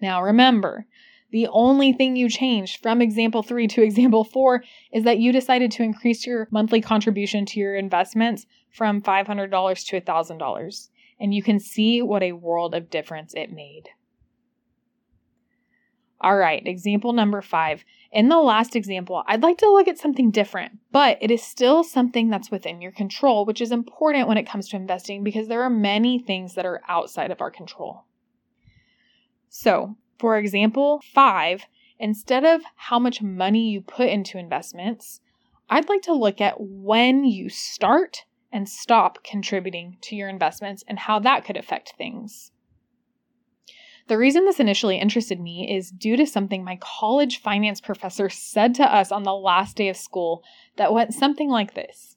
Now 0.00 0.22
remember, 0.22 0.86
the 1.30 1.46
only 1.48 1.92
thing 1.92 2.16
you 2.16 2.30
changed 2.30 2.82
from 2.82 3.02
example 3.02 3.42
three 3.42 3.68
to 3.68 3.82
example 3.82 4.24
four 4.24 4.64
is 4.90 5.04
that 5.04 5.18
you 5.18 5.30
decided 5.30 5.70
to 5.72 5.82
increase 5.82 6.26
your 6.26 6.48
monthly 6.50 6.80
contribution 6.80 7.44
to 7.46 7.60
your 7.60 7.76
investments 7.76 8.46
from 8.70 9.02
$500 9.02 9.86
to 9.88 10.00
$1,000. 10.00 10.88
And 11.20 11.34
you 11.34 11.42
can 11.42 11.60
see 11.60 12.00
what 12.00 12.22
a 12.22 12.32
world 12.32 12.74
of 12.74 12.88
difference 12.88 13.34
it 13.34 13.52
made. 13.52 13.90
All 16.20 16.36
right, 16.36 16.66
example 16.66 17.12
number 17.12 17.40
five. 17.40 17.84
In 18.10 18.28
the 18.28 18.38
last 18.38 18.74
example, 18.74 19.22
I'd 19.26 19.42
like 19.42 19.58
to 19.58 19.70
look 19.70 19.86
at 19.86 19.98
something 19.98 20.30
different, 20.30 20.78
but 20.90 21.18
it 21.20 21.30
is 21.30 21.42
still 21.42 21.84
something 21.84 22.28
that's 22.28 22.50
within 22.50 22.80
your 22.80 22.90
control, 22.90 23.44
which 23.44 23.60
is 23.60 23.70
important 23.70 24.26
when 24.26 24.38
it 24.38 24.48
comes 24.48 24.68
to 24.68 24.76
investing 24.76 25.22
because 25.22 25.46
there 25.46 25.62
are 25.62 25.70
many 25.70 26.18
things 26.18 26.54
that 26.54 26.66
are 26.66 26.82
outside 26.88 27.30
of 27.30 27.40
our 27.40 27.50
control. 27.50 28.04
So, 29.48 29.96
for 30.18 30.36
example, 30.36 31.02
five, 31.14 31.66
instead 31.98 32.44
of 32.44 32.62
how 32.74 32.98
much 32.98 33.22
money 33.22 33.70
you 33.70 33.80
put 33.80 34.08
into 34.08 34.38
investments, 34.38 35.20
I'd 35.70 35.88
like 35.88 36.02
to 36.02 36.12
look 36.12 36.40
at 36.40 36.56
when 36.58 37.24
you 37.24 37.48
start 37.48 38.24
and 38.50 38.68
stop 38.68 39.22
contributing 39.22 39.98
to 40.00 40.16
your 40.16 40.28
investments 40.28 40.82
and 40.88 40.98
how 40.98 41.18
that 41.20 41.44
could 41.44 41.56
affect 41.56 41.94
things. 41.96 42.50
The 44.08 44.16
reason 44.16 44.46
this 44.46 44.58
initially 44.58 44.96
interested 44.96 45.38
me 45.38 45.70
is 45.70 45.90
due 45.90 46.16
to 46.16 46.26
something 46.26 46.64
my 46.64 46.78
college 46.80 47.42
finance 47.42 47.78
professor 47.78 48.30
said 48.30 48.74
to 48.76 48.82
us 48.82 49.12
on 49.12 49.22
the 49.22 49.34
last 49.34 49.76
day 49.76 49.90
of 49.90 49.98
school 49.98 50.42
that 50.76 50.94
went 50.94 51.12
something 51.12 51.50
like 51.50 51.74
this. 51.74 52.16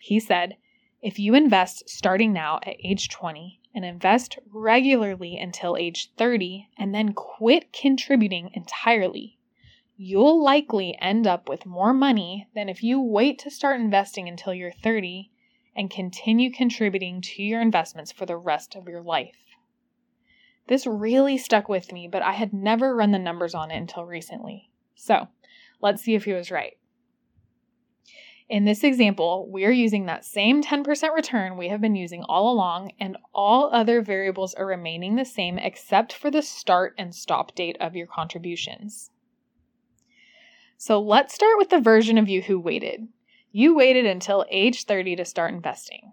He 0.00 0.18
said, 0.18 0.56
If 1.02 1.18
you 1.18 1.34
invest 1.34 1.86
starting 1.86 2.32
now 2.32 2.60
at 2.62 2.76
age 2.82 3.10
20 3.10 3.60
and 3.74 3.84
invest 3.84 4.38
regularly 4.50 5.36
until 5.36 5.76
age 5.76 6.10
30 6.16 6.70
and 6.78 6.94
then 6.94 7.12
quit 7.12 7.74
contributing 7.74 8.50
entirely, 8.54 9.36
you'll 9.98 10.42
likely 10.42 10.96
end 10.98 11.26
up 11.26 11.46
with 11.46 11.66
more 11.66 11.92
money 11.92 12.48
than 12.54 12.70
if 12.70 12.82
you 12.82 12.98
wait 12.98 13.38
to 13.40 13.50
start 13.50 13.78
investing 13.78 14.30
until 14.30 14.54
you're 14.54 14.72
30 14.72 15.30
and 15.76 15.90
continue 15.90 16.50
contributing 16.50 17.20
to 17.20 17.42
your 17.42 17.60
investments 17.60 18.12
for 18.12 18.24
the 18.24 18.38
rest 18.38 18.74
of 18.74 18.88
your 18.88 19.02
life. 19.02 19.36
This 20.68 20.86
really 20.86 21.38
stuck 21.38 21.68
with 21.68 21.92
me, 21.92 22.08
but 22.08 22.22
I 22.22 22.32
had 22.32 22.52
never 22.52 22.94
run 22.94 23.10
the 23.10 23.18
numbers 23.18 23.54
on 23.54 23.70
it 23.70 23.76
until 23.76 24.04
recently. 24.04 24.70
So 24.94 25.28
let's 25.80 26.02
see 26.02 26.14
if 26.14 26.24
he 26.24 26.32
was 26.32 26.50
right. 26.50 26.74
In 28.48 28.64
this 28.64 28.84
example, 28.84 29.48
we 29.50 29.64
are 29.64 29.70
using 29.70 30.06
that 30.06 30.24
same 30.24 30.62
10% 30.62 31.14
return 31.14 31.56
we 31.56 31.68
have 31.68 31.80
been 31.80 31.94
using 31.94 32.22
all 32.24 32.52
along, 32.52 32.92
and 33.00 33.16
all 33.34 33.70
other 33.72 34.02
variables 34.02 34.52
are 34.54 34.66
remaining 34.66 35.16
the 35.16 35.24
same 35.24 35.58
except 35.58 36.12
for 36.12 36.30
the 36.30 36.42
start 36.42 36.94
and 36.98 37.14
stop 37.14 37.54
date 37.54 37.76
of 37.80 37.96
your 37.96 38.06
contributions. 38.06 39.10
So 40.76 41.00
let's 41.00 41.34
start 41.34 41.56
with 41.56 41.70
the 41.70 41.80
version 41.80 42.18
of 42.18 42.28
you 42.28 42.42
who 42.42 42.60
waited. 42.60 43.08
You 43.52 43.74
waited 43.74 44.04
until 44.04 44.44
age 44.50 44.84
30 44.84 45.16
to 45.16 45.24
start 45.24 45.54
investing. 45.54 46.12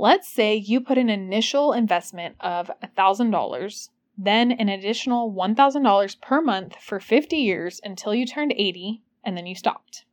Let's 0.00 0.28
say 0.30 0.54
you 0.54 0.80
put 0.80 0.96
an 0.96 1.10
initial 1.10 1.74
investment 1.74 2.36
of 2.40 2.70
$1,000, 2.82 3.88
then 4.16 4.50
an 4.50 4.70
additional 4.70 5.30
$1,000 5.30 6.20
per 6.22 6.40
month 6.40 6.76
for 6.80 7.00
50 7.00 7.36
years 7.36 7.82
until 7.84 8.14
you 8.14 8.24
turned 8.24 8.54
80, 8.56 9.02
and 9.22 9.36
then 9.36 9.44
you 9.44 9.54
stopped. 9.54 10.06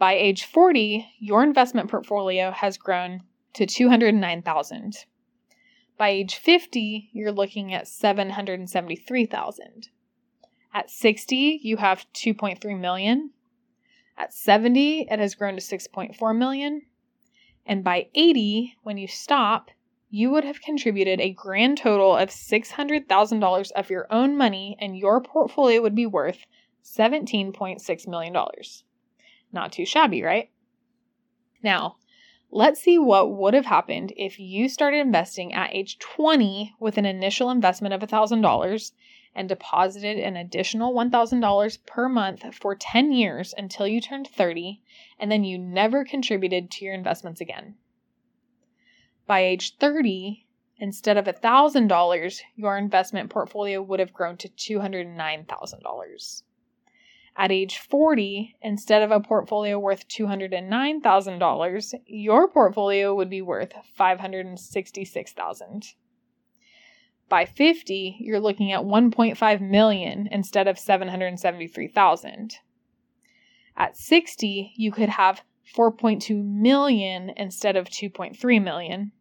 By 0.00 0.14
age 0.14 0.46
40, 0.46 1.06
your 1.20 1.44
investment 1.44 1.92
portfolio 1.92 2.50
has 2.50 2.76
grown 2.76 3.22
to 3.52 3.66
209,000. 3.66 4.96
By 5.96 6.08
age 6.08 6.34
50, 6.34 7.10
you're 7.12 7.30
looking 7.30 7.72
at 7.72 7.86
773,000. 7.86 9.90
At 10.74 10.90
60, 10.90 11.60
you 11.62 11.76
have 11.76 12.04
2.3 12.14 12.80
million. 12.80 13.30
At 14.18 14.34
70, 14.34 15.06
it 15.08 15.20
has 15.20 15.36
grown 15.36 15.54
to 15.54 15.62
6.4 15.62 16.36
million. 16.36 16.82
And 17.66 17.84
by 17.84 18.08
80, 18.14 18.76
when 18.82 18.98
you 18.98 19.06
stop, 19.06 19.70
you 20.08 20.30
would 20.30 20.44
have 20.44 20.60
contributed 20.60 21.20
a 21.20 21.32
grand 21.32 21.78
total 21.78 22.16
of 22.16 22.30
$600,000 22.30 23.70
of 23.72 23.90
your 23.90 24.06
own 24.10 24.36
money, 24.36 24.76
and 24.80 24.98
your 24.98 25.20
portfolio 25.20 25.80
would 25.80 25.94
be 25.94 26.06
worth 26.06 26.46
$17.6 26.84 28.08
million. 28.08 28.36
Not 29.52 29.72
too 29.72 29.86
shabby, 29.86 30.22
right? 30.22 30.50
Now, 31.62 31.96
let's 32.50 32.80
see 32.80 32.98
what 32.98 33.36
would 33.36 33.54
have 33.54 33.66
happened 33.66 34.12
if 34.16 34.40
you 34.40 34.68
started 34.68 34.98
investing 34.98 35.52
at 35.52 35.74
age 35.74 35.98
20 35.98 36.74
with 36.80 36.98
an 36.98 37.06
initial 37.06 37.50
investment 37.50 37.94
of 37.94 38.00
$1,000 38.00 38.92
and 39.34 39.48
deposited 39.48 40.18
an 40.18 40.36
additional 40.36 40.92
$1,000 40.92 41.86
per 41.86 42.08
month 42.08 42.54
for 42.54 42.74
10 42.74 43.12
years 43.12 43.54
until 43.56 43.86
you 43.86 44.00
turned 44.00 44.28
30, 44.28 44.82
and 45.18 45.30
then 45.30 45.44
you 45.44 45.58
never 45.58 46.04
contributed 46.04 46.70
to 46.70 46.84
your 46.84 46.94
investments 46.94 47.40
again. 47.40 47.76
By 49.26 49.40
age 49.40 49.76
30, 49.76 50.46
instead 50.78 51.16
of 51.16 51.26
$1,000, 51.26 52.40
your 52.56 52.76
investment 52.76 53.30
portfolio 53.30 53.80
would 53.80 54.00
have 54.00 54.12
grown 54.12 54.36
to 54.38 54.48
$209,000. 54.48 56.42
At 57.36 57.52
age 57.52 57.78
40, 57.78 58.56
instead 58.60 59.02
of 59.02 59.12
a 59.12 59.20
portfolio 59.20 59.78
worth 59.78 60.08
$209,000, 60.08 61.94
your 62.06 62.48
portfolio 62.48 63.14
would 63.14 63.30
be 63.30 63.40
worth 63.40 63.72
$566,000. 63.98 65.94
By 67.30 67.44
50, 67.44 68.16
you're 68.18 68.40
looking 68.40 68.72
at 68.72 68.80
1.5 68.80 69.60
million 69.60 70.28
instead 70.32 70.66
of 70.66 70.80
773,000. 70.80 72.56
At 73.76 73.96
60, 73.96 74.72
you 74.76 74.90
could 74.90 75.10
have 75.10 75.42
4.2 75.72 76.44
million 76.44 77.30
instead 77.36 77.76
of 77.76 77.86
2.3 77.86 78.62
million. 78.62 79.12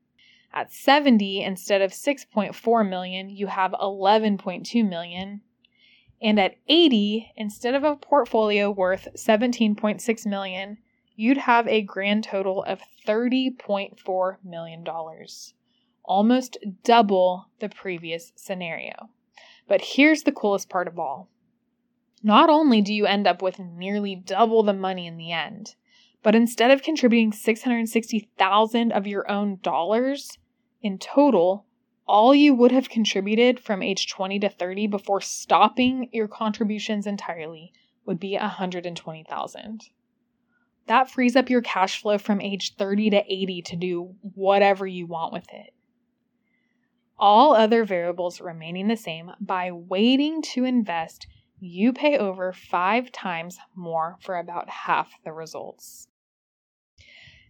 At 0.52 0.74
70, 0.74 1.44
instead 1.44 1.84
of 1.84 1.92
6.4 1.92 2.90
million, 2.90 3.30
you 3.30 3.46
have 3.46 3.74
11.2 3.74 4.90
million. 4.90 5.42
And 6.20 6.40
at 6.40 6.56
80, 6.68 7.32
instead 7.38 7.76
of 7.76 7.84
a 7.84 7.96
portfolio 7.96 8.72
worth 8.72 9.08
17.6 9.16 10.26
million, 10.26 10.80
you'd 11.16 11.38
have 11.38 11.68
a 11.68 11.84
grand 11.84 12.24
total 12.24 12.64
of 12.64 12.82
$30.4 13.06 14.38
million 14.44 14.84
almost 16.10 16.58
double 16.84 17.46
the 17.60 17.70
previous 17.70 18.34
scenario. 18.36 19.10
But 19.68 19.82
here's 19.82 20.24
the 20.24 20.32
coolest 20.32 20.68
part 20.68 20.88
of 20.88 20.98
all. 20.98 21.30
Not 22.24 22.50
only 22.50 22.82
do 22.82 22.94
you 22.94 23.06
end 23.06 23.28
up 23.28 23.42
with 23.42 23.60
nearly 23.60 24.16
double 24.16 24.64
the 24.64 24.74
money 24.74 25.06
in 25.06 25.16
the 25.16 25.32
end, 25.32 25.76
but 26.24 26.36
instead 26.36 26.72
of 26.72 26.82
contributing 26.82 27.32
660,000 27.32 28.92
of 28.92 29.08
your 29.08 29.30
own 29.32 29.60
dollars 29.62 30.38
in 30.82 30.98
total, 30.98 31.66
all 32.08 32.34
you 32.34 32.56
would 32.56 32.72
have 32.72 32.90
contributed 32.90 33.60
from 33.60 33.84
age 33.84 34.10
20 34.10 34.40
to 34.40 34.50
30 34.50 34.88
before 34.88 35.22
stopping 35.22 36.10
your 36.12 36.28
contributions 36.28 37.06
entirely 37.06 37.72
would 38.06 38.20
be 38.20 38.36
120,000. 38.36 39.82
That 40.88 41.12
frees 41.12 41.36
up 41.36 41.52
your 41.52 41.62
cash 41.62 42.02
flow 42.02 42.18
from 42.18 42.42
age 42.42 42.76
30 42.76 43.12
to 43.12 43.24
80 43.32 43.62
to 43.62 43.76
do 43.76 44.16
whatever 44.34 44.88
you 44.88 45.06
want 45.06 45.32
with 45.32 45.46
it 45.54 45.72
all 47.20 47.54
other 47.54 47.84
variables 47.84 48.42
remaining 48.42 48.88
the 48.88 48.98
same, 48.98 49.32
by 49.40 49.72
waiting 49.72 50.42
to 50.54 50.66
invest, 50.66 51.28
you 51.60 51.94
pay 51.94 52.18
over 52.18 52.54
five 52.54 53.12
times 53.12 53.58
more 53.76 54.18
for 54.22 54.38
about 54.38 54.70
half 54.70 55.12
the 55.24 55.34
results. 55.34 56.08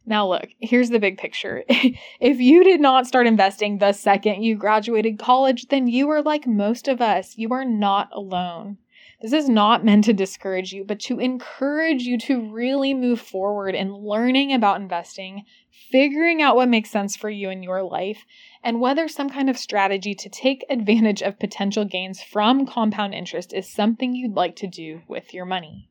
Now, 0.05 0.27
look, 0.27 0.49
here's 0.59 0.89
the 0.89 0.99
big 0.99 1.19
picture. 1.19 1.63
if 1.69 2.39
you 2.39 2.63
did 2.63 2.81
not 2.81 3.05
start 3.05 3.27
investing 3.27 3.77
the 3.77 3.93
second 3.93 4.41
you 4.41 4.55
graduated 4.55 5.19
college, 5.19 5.67
then 5.67 5.87
you 5.87 6.09
are 6.09 6.23
like 6.23 6.47
most 6.47 6.87
of 6.87 6.99
us. 6.99 7.37
You 7.37 7.53
are 7.53 7.65
not 7.65 8.09
alone. 8.11 8.79
This 9.21 9.33
is 9.33 9.49
not 9.49 9.83
meant 9.83 10.05
to 10.05 10.13
discourage 10.13 10.71
you, 10.71 10.85
but 10.85 10.99
to 11.01 11.19
encourage 11.19 12.03
you 12.03 12.17
to 12.19 12.49
really 12.49 12.93
move 12.93 13.19
forward 13.19 13.75
in 13.75 13.93
learning 13.93 14.53
about 14.53 14.79
investing, 14.79 15.43
figuring 15.91 16.41
out 16.41 16.55
what 16.55 16.69
makes 16.69 16.91
sense 16.91 17.15
for 17.15 17.29
you 17.29 17.49
in 17.49 17.63
your 17.63 17.83
life, 17.83 18.25
and 18.63 18.81
whether 18.81 19.07
some 19.07 19.29
kind 19.29 19.49
of 19.49 19.57
strategy 19.57 20.13
to 20.15 20.29
take 20.29 20.65
advantage 20.69 21.21
of 21.21 21.39
potential 21.39 21.85
gains 21.85 22.21
from 22.21 22.65
compound 22.65 23.13
interest 23.13 23.53
is 23.53 23.71
something 23.71 24.13
you'd 24.13 24.35
like 24.35 24.55
to 24.55 24.67
do 24.67 25.01
with 25.07 25.33
your 25.33 25.45
money. 25.45 25.89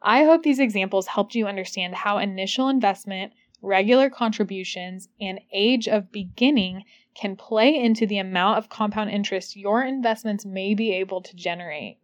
I 0.00 0.24
hope 0.24 0.42
these 0.42 0.60
examples 0.60 1.08
helped 1.08 1.34
you 1.34 1.46
understand 1.46 1.94
how 1.94 2.18
initial 2.18 2.68
investment, 2.68 3.32
regular 3.60 4.08
contributions, 4.10 5.08
and 5.20 5.40
age 5.52 5.88
of 5.88 6.12
beginning 6.12 6.84
can 7.14 7.34
play 7.34 7.74
into 7.74 8.06
the 8.06 8.18
amount 8.18 8.58
of 8.58 8.68
compound 8.68 9.10
interest 9.10 9.56
your 9.56 9.82
investments 9.82 10.46
may 10.46 10.74
be 10.74 10.92
able 10.92 11.20
to 11.22 11.34
generate. 11.34 11.98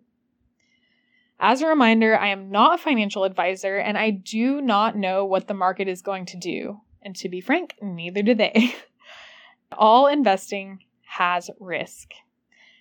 As 1.46 1.61
a 1.61 1.66
reminder, 1.66 2.18
I 2.18 2.28
am 2.28 2.50
not 2.50 2.74
a 2.74 2.83
financial 2.83 3.24
advisor 3.24 3.76
and 3.76 3.98
I 3.98 4.09
do 4.09 4.62
not 4.62 4.96
know 4.96 5.26
what 5.26 5.46
the 5.46 5.52
market 5.52 5.88
is 5.88 6.00
going 6.00 6.24
to 6.24 6.38
do. 6.38 6.80
And 7.02 7.14
to 7.16 7.28
be 7.28 7.42
frank, 7.42 7.74
neither 7.83 8.22
do 8.22 8.35
they. 8.35 8.74
All 9.72 10.07
investing 10.07 10.78
has 11.02 11.50
risk. 11.61 12.12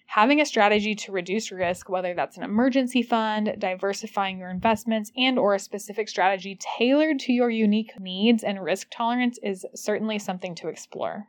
Having 0.06 0.40
a 0.40 0.46
strategy 0.46 0.96
to 0.96 1.12
reduce 1.12 1.52
risk, 1.52 1.90
whether 1.90 2.14
that's 2.14 2.38
an 2.38 2.44
emergency 2.44 3.04
fund, 3.04 3.54
diversifying 3.60 4.40
your 4.40 4.50
investments, 4.50 5.12
and 5.18 5.38
or 5.38 5.56
a 5.56 5.60
specific 5.60 6.08
strategy 6.08 6.58
tailored 6.78 7.20
to 7.20 7.34
your 7.34 7.50
unique 7.50 8.00
needs 8.00 8.46
and 8.46 8.64
risk 8.64 8.88
tolerance 8.90 9.38
is 9.44 9.66
certainly 9.76 10.18
something 10.18 10.56
to 10.56 10.70
explore. 10.70 11.28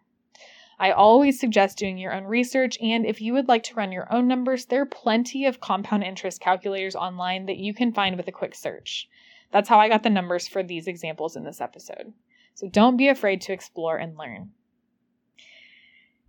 I 0.79 0.91
always 0.91 1.39
suggest 1.39 1.79
doing 1.79 1.99
your 1.99 2.13
own 2.13 2.25
research, 2.25 2.77
and 2.81 3.07
if 3.07 3.21
you 3.21 3.33
would 3.33 3.49
like 3.49 3.63
to 3.65 3.75
run 3.75 3.93
your 3.93 4.13
own 4.13 4.27
numbers, 4.27 4.67
there 4.67 4.83
are 4.83 4.87
plenty 4.87 5.47
of 5.47 5.61
compound 5.61 6.03
interest 6.03 6.41
calculators 6.41 6.97
online 6.97 7.47
that 7.47 7.59
you 7.59 7.73
can 7.73 7.93
find 7.93 8.17
with 8.17 8.29
a 8.29 8.33
quick 8.33 8.55
search. 8.55 9.09
That's 9.53 9.69
how 9.69 9.79
I 9.79 9.89
got 9.89 10.03
the 10.03 10.11
numbers 10.11 10.49
for 10.49 10.63
these 10.63 10.89
examples 10.89 11.37
in 11.37 11.45
this 11.45 11.61
episode. 11.61 12.13
So 12.55 12.69
don't 12.69 12.97
be 12.97 13.09
afraid 13.09 13.41
to 13.43 13.53
explore 13.53 13.97
and 13.97 14.17
learn. 14.17 14.51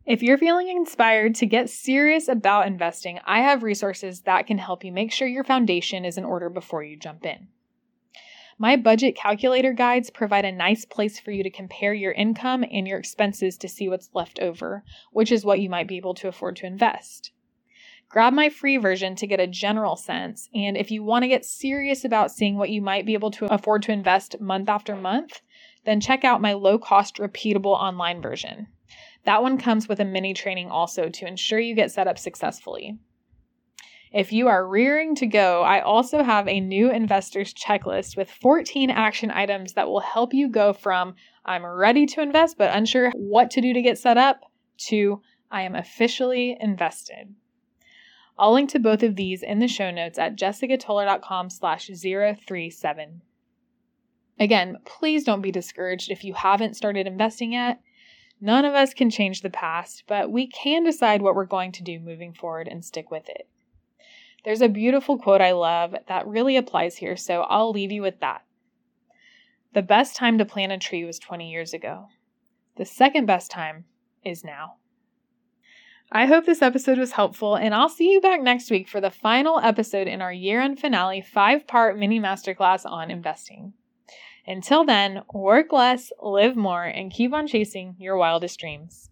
If 0.06 0.22
you're 0.22 0.38
feeling 0.38 0.68
inspired 0.68 1.34
to 1.36 1.48
get 1.48 1.70
serious 1.70 2.28
about 2.28 2.68
investing, 2.68 3.20
I 3.26 3.40
have 3.40 3.64
resources 3.64 4.22
that 4.22 4.46
can 4.46 4.60
help 4.60 4.84
you 4.84 4.92
make 4.92 5.12
sure 5.12 5.28
your 5.28 5.44
foundation 5.44 6.06
is 6.06 6.18
in 6.18 6.24
order 6.24 6.50
before 6.50 6.84
you 6.84 6.96
jump 6.96 7.26
in. 7.26 7.48
My 8.58 8.78
budget 8.78 9.18
calculator 9.18 9.74
guides 9.74 10.10
provide 10.10 10.46
a 10.46 10.52
nice 10.52 10.86
place 10.86 11.20
for 11.20 11.32
you 11.32 11.44
to 11.44 11.50
compare 11.50 11.94
your 11.94 12.14
income 12.14 12.64
and 12.72 12.88
your 12.88 12.98
expenses 12.98 13.58
to 13.58 13.68
see 13.68 13.90
what's 13.90 14.10
left 14.14 14.40
over, 14.40 14.84
which 15.12 15.30
is 15.30 15.44
what 15.44 15.60
you 15.60 15.70
might 15.70 15.90
be 15.90 15.98
able 15.98 16.14
to 16.16 16.30
afford 16.30 16.56
to 16.58 16.66
invest. 16.66 17.32
Grab 18.08 18.32
my 18.32 18.48
free 18.48 18.78
version 18.78 19.14
to 19.16 19.28
get 19.28 19.42
a 19.42 19.48
general 19.48 19.98
sense, 19.98 20.48
and 20.54 20.78
if 20.78 20.90
you 20.90 21.04
want 21.04 21.24
to 21.24 21.28
get 21.28 21.44
serious 21.44 22.06
about 22.06 22.32
seeing 22.32 22.56
what 22.56 22.70
you 22.70 22.82
might 22.82 23.06
be 23.06 23.14
able 23.14 23.32
to 23.32 23.54
afford 23.54 23.82
to 23.84 23.92
invest 23.92 24.40
month 24.40 24.70
after 24.70 24.96
month, 24.96 25.42
then 25.84 26.00
check 26.00 26.24
out 26.24 26.42
my 26.42 26.54
low 26.54 26.78
cost, 26.78 27.18
repeatable 27.18 27.76
online 27.76 28.22
version. 28.22 28.68
That 29.26 29.42
one 29.42 29.58
comes 29.58 29.90
with 29.90 30.00
a 30.00 30.06
mini 30.06 30.34
training 30.34 30.70
also 30.72 31.10
to 31.10 31.28
ensure 31.28 31.60
you 31.60 31.76
get 31.76 31.92
set 31.92 32.08
up 32.08 32.18
successfully. 32.18 33.00
If 34.16 34.32
you 34.32 34.48
are 34.48 34.66
rearing 34.66 35.14
to 35.16 35.28
go, 35.28 35.64
I 35.64 35.82
also 35.82 36.24
have 36.24 36.48
a 36.48 36.62
new 36.62 36.90
investors 36.90 37.54
checklist 37.54 38.16
with 38.16 38.32
14 38.32 38.90
action 38.90 39.30
items 39.30 39.74
that 39.74 39.90
will 39.90 40.00
help 40.00 40.34
you 40.34 40.48
go 40.48 40.72
from 40.72 41.16
I'm 41.44 41.66
ready 41.66 42.06
to 42.06 42.22
invest 42.22 42.58
but 42.58 42.74
unsure 42.74 43.12
what 43.14 43.52
to 43.52 43.62
do 43.62 43.74
to 43.74 43.82
get 43.82 43.98
set 43.98 44.18
up 44.18 44.40
to 44.88 45.22
I 45.52 45.64
am 45.64 45.76
officially 45.76 46.56
invested. 46.62 47.36
I'll 48.40 48.54
link 48.54 48.70
to 48.70 48.80
both 48.80 49.04
of 49.04 49.18
these 49.18 49.44
in 49.44 49.60
the 49.60 49.68
show 49.68 49.92
notes 49.92 50.18
at 50.18 50.38
jessicatolar.com 50.38 51.50
slash 51.50 51.88
037. 51.88 53.22
Again, 54.40 54.78
please 54.86 55.26
don't 55.26 55.42
be 55.42 55.52
discouraged 55.52 56.10
if 56.10 56.24
you 56.24 56.36
haven't 56.36 56.78
started 56.78 57.06
investing 57.06 57.52
yet. 57.52 57.82
None 58.40 58.64
of 58.64 58.76
us 58.76 58.94
can 58.94 59.10
change 59.10 59.42
the 59.42 59.50
past, 59.50 60.06
but 60.08 60.32
we 60.32 60.48
can 60.48 60.86
decide 60.86 61.22
what 61.22 61.36
we're 61.36 61.44
going 61.44 61.74
to 61.74 61.84
do 61.84 62.00
moving 62.00 62.34
forward 62.34 62.70
and 62.70 62.86
stick 62.86 63.12
with 63.12 63.28
it. 63.28 63.50
There's 64.46 64.62
a 64.62 64.70
beautiful 64.70 65.18
quote 65.18 65.42
I 65.42 65.54
love 65.54 65.96
that 66.08 66.28
really 66.28 66.56
applies 66.56 66.98
here, 66.98 67.18
so 67.18 67.42
I'll 67.42 67.72
leave 67.72 67.92
you 67.92 68.04
with 68.04 68.20
that. 68.20 68.44
The 69.74 69.82
best 69.82 70.16
time 70.16 70.38
to 70.38 70.46
plant 70.46 70.72
a 70.72 70.78
tree 70.78 71.04
was 71.04 71.18
20 71.18 71.50
years 71.52 71.74
ago. 71.74 72.10
The 72.78 72.86
second 72.86 73.26
best 73.26 73.50
time 73.50 73.86
is 74.24 74.44
now. 74.44 74.76
I 76.12 76.28
hope 76.28 76.46
this 76.46 76.62
episode 76.62 77.00
was 77.00 77.14
helpful, 77.14 77.56
and 77.56 77.74
I'll 77.74 77.90
see 77.90 78.12
you 78.12 78.22
back 78.22 78.40
next 78.40 78.70
week 78.70 78.88
for 78.88 79.02
the 79.02 79.10
final 79.10 79.60
episode 79.60 80.08
in 80.08 80.22
our 80.22 80.32
year 80.32 80.62
end 80.62 80.80
finale 80.80 81.22
five 81.22 81.66
part 81.66 81.98
mini 81.98 82.20
masterclass 82.20 82.86
on 82.86 83.10
investing. 83.10 83.74
Until 84.46 84.86
then, 84.86 85.24
work 85.34 85.74
less, 85.74 86.12
live 86.22 86.56
more, 86.56 86.84
and 86.84 87.12
keep 87.12 87.34
on 87.34 87.48
chasing 87.48 87.96
your 87.98 88.16
wildest 88.16 88.60
dreams. 88.60 89.10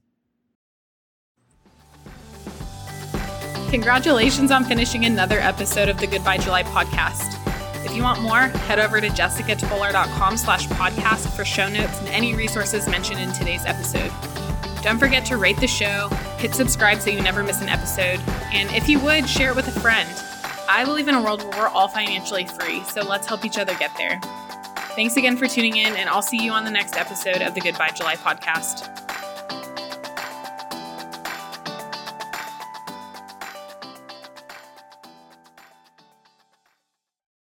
Congratulations 3.74 4.52
on 4.52 4.66
finishing 4.66 5.06
another 5.06 5.40
episode 5.40 5.90
of 5.90 5.98
the 5.98 6.06
Goodbye 6.06 6.38
July 6.38 6.62
podcast. 6.62 7.40
If 7.84 7.96
you 7.96 8.04
want 8.04 8.22
more, 8.22 8.42
head 8.42 8.78
over 8.78 9.02
to 9.02 9.08
jessicatolar.com 9.08 10.38
slash 10.38 10.68
podcast 10.68 11.36
for 11.36 11.44
show 11.44 11.68
notes 11.68 12.00
and 12.02 12.08
any 12.10 12.36
resources 12.36 12.88
mentioned 12.88 13.20
in 13.20 13.34
today's 13.34 13.66
episode. 13.66 14.12
Don't 14.84 15.00
forget 15.00 15.26
to 15.26 15.38
rate 15.38 15.58
the 15.58 15.66
show, 15.66 16.10
hit 16.38 16.54
subscribe 16.54 17.00
so 17.00 17.10
you 17.10 17.20
never 17.20 17.42
miss 17.42 17.64
an 17.64 17.68
episode, 17.68 18.22
and 18.54 18.70
if 18.76 18.88
you 18.88 19.00
would, 19.00 19.28
share 19.28 19.50
it 19.50 19.56
with 19.56 19.68
a 19.68 19.80
friend. 19.80 20.08
I 20.70 20.86
believe 20.86 21.08
in 21.08 21.16
a 21.16 21.24
world 21.24 21.42
where 21.42 21.64
we're 21.64 21.68
all 21.70 21.88
financially 21.88 22.46
free, 22.46 22.84
so 22.84 23.02
let's 23.02 23.26
help 23.26 23.44
each 23.44 23.58
other 23.58 23.74
get 23.78 23.90
there. 23.98 24.20
Thanks 24.96 25.18
again 25.18 25.36
for 25.36 25.48
tuning 25.48 25.78
in, 25.78 25.96
and 25.96 26.08
I'll 26.10 26.22
see 26.22 26.38
you 26.38 26.52
on 26.52 26.64
the 26.64 26.70
next 26.70 26.96
episode 26.96 27.42
of 27.42 27.56
the 27.56 27.62
Goodbye 27.62 27.90
July 27.96 28.18
podcast. 28.18 29.03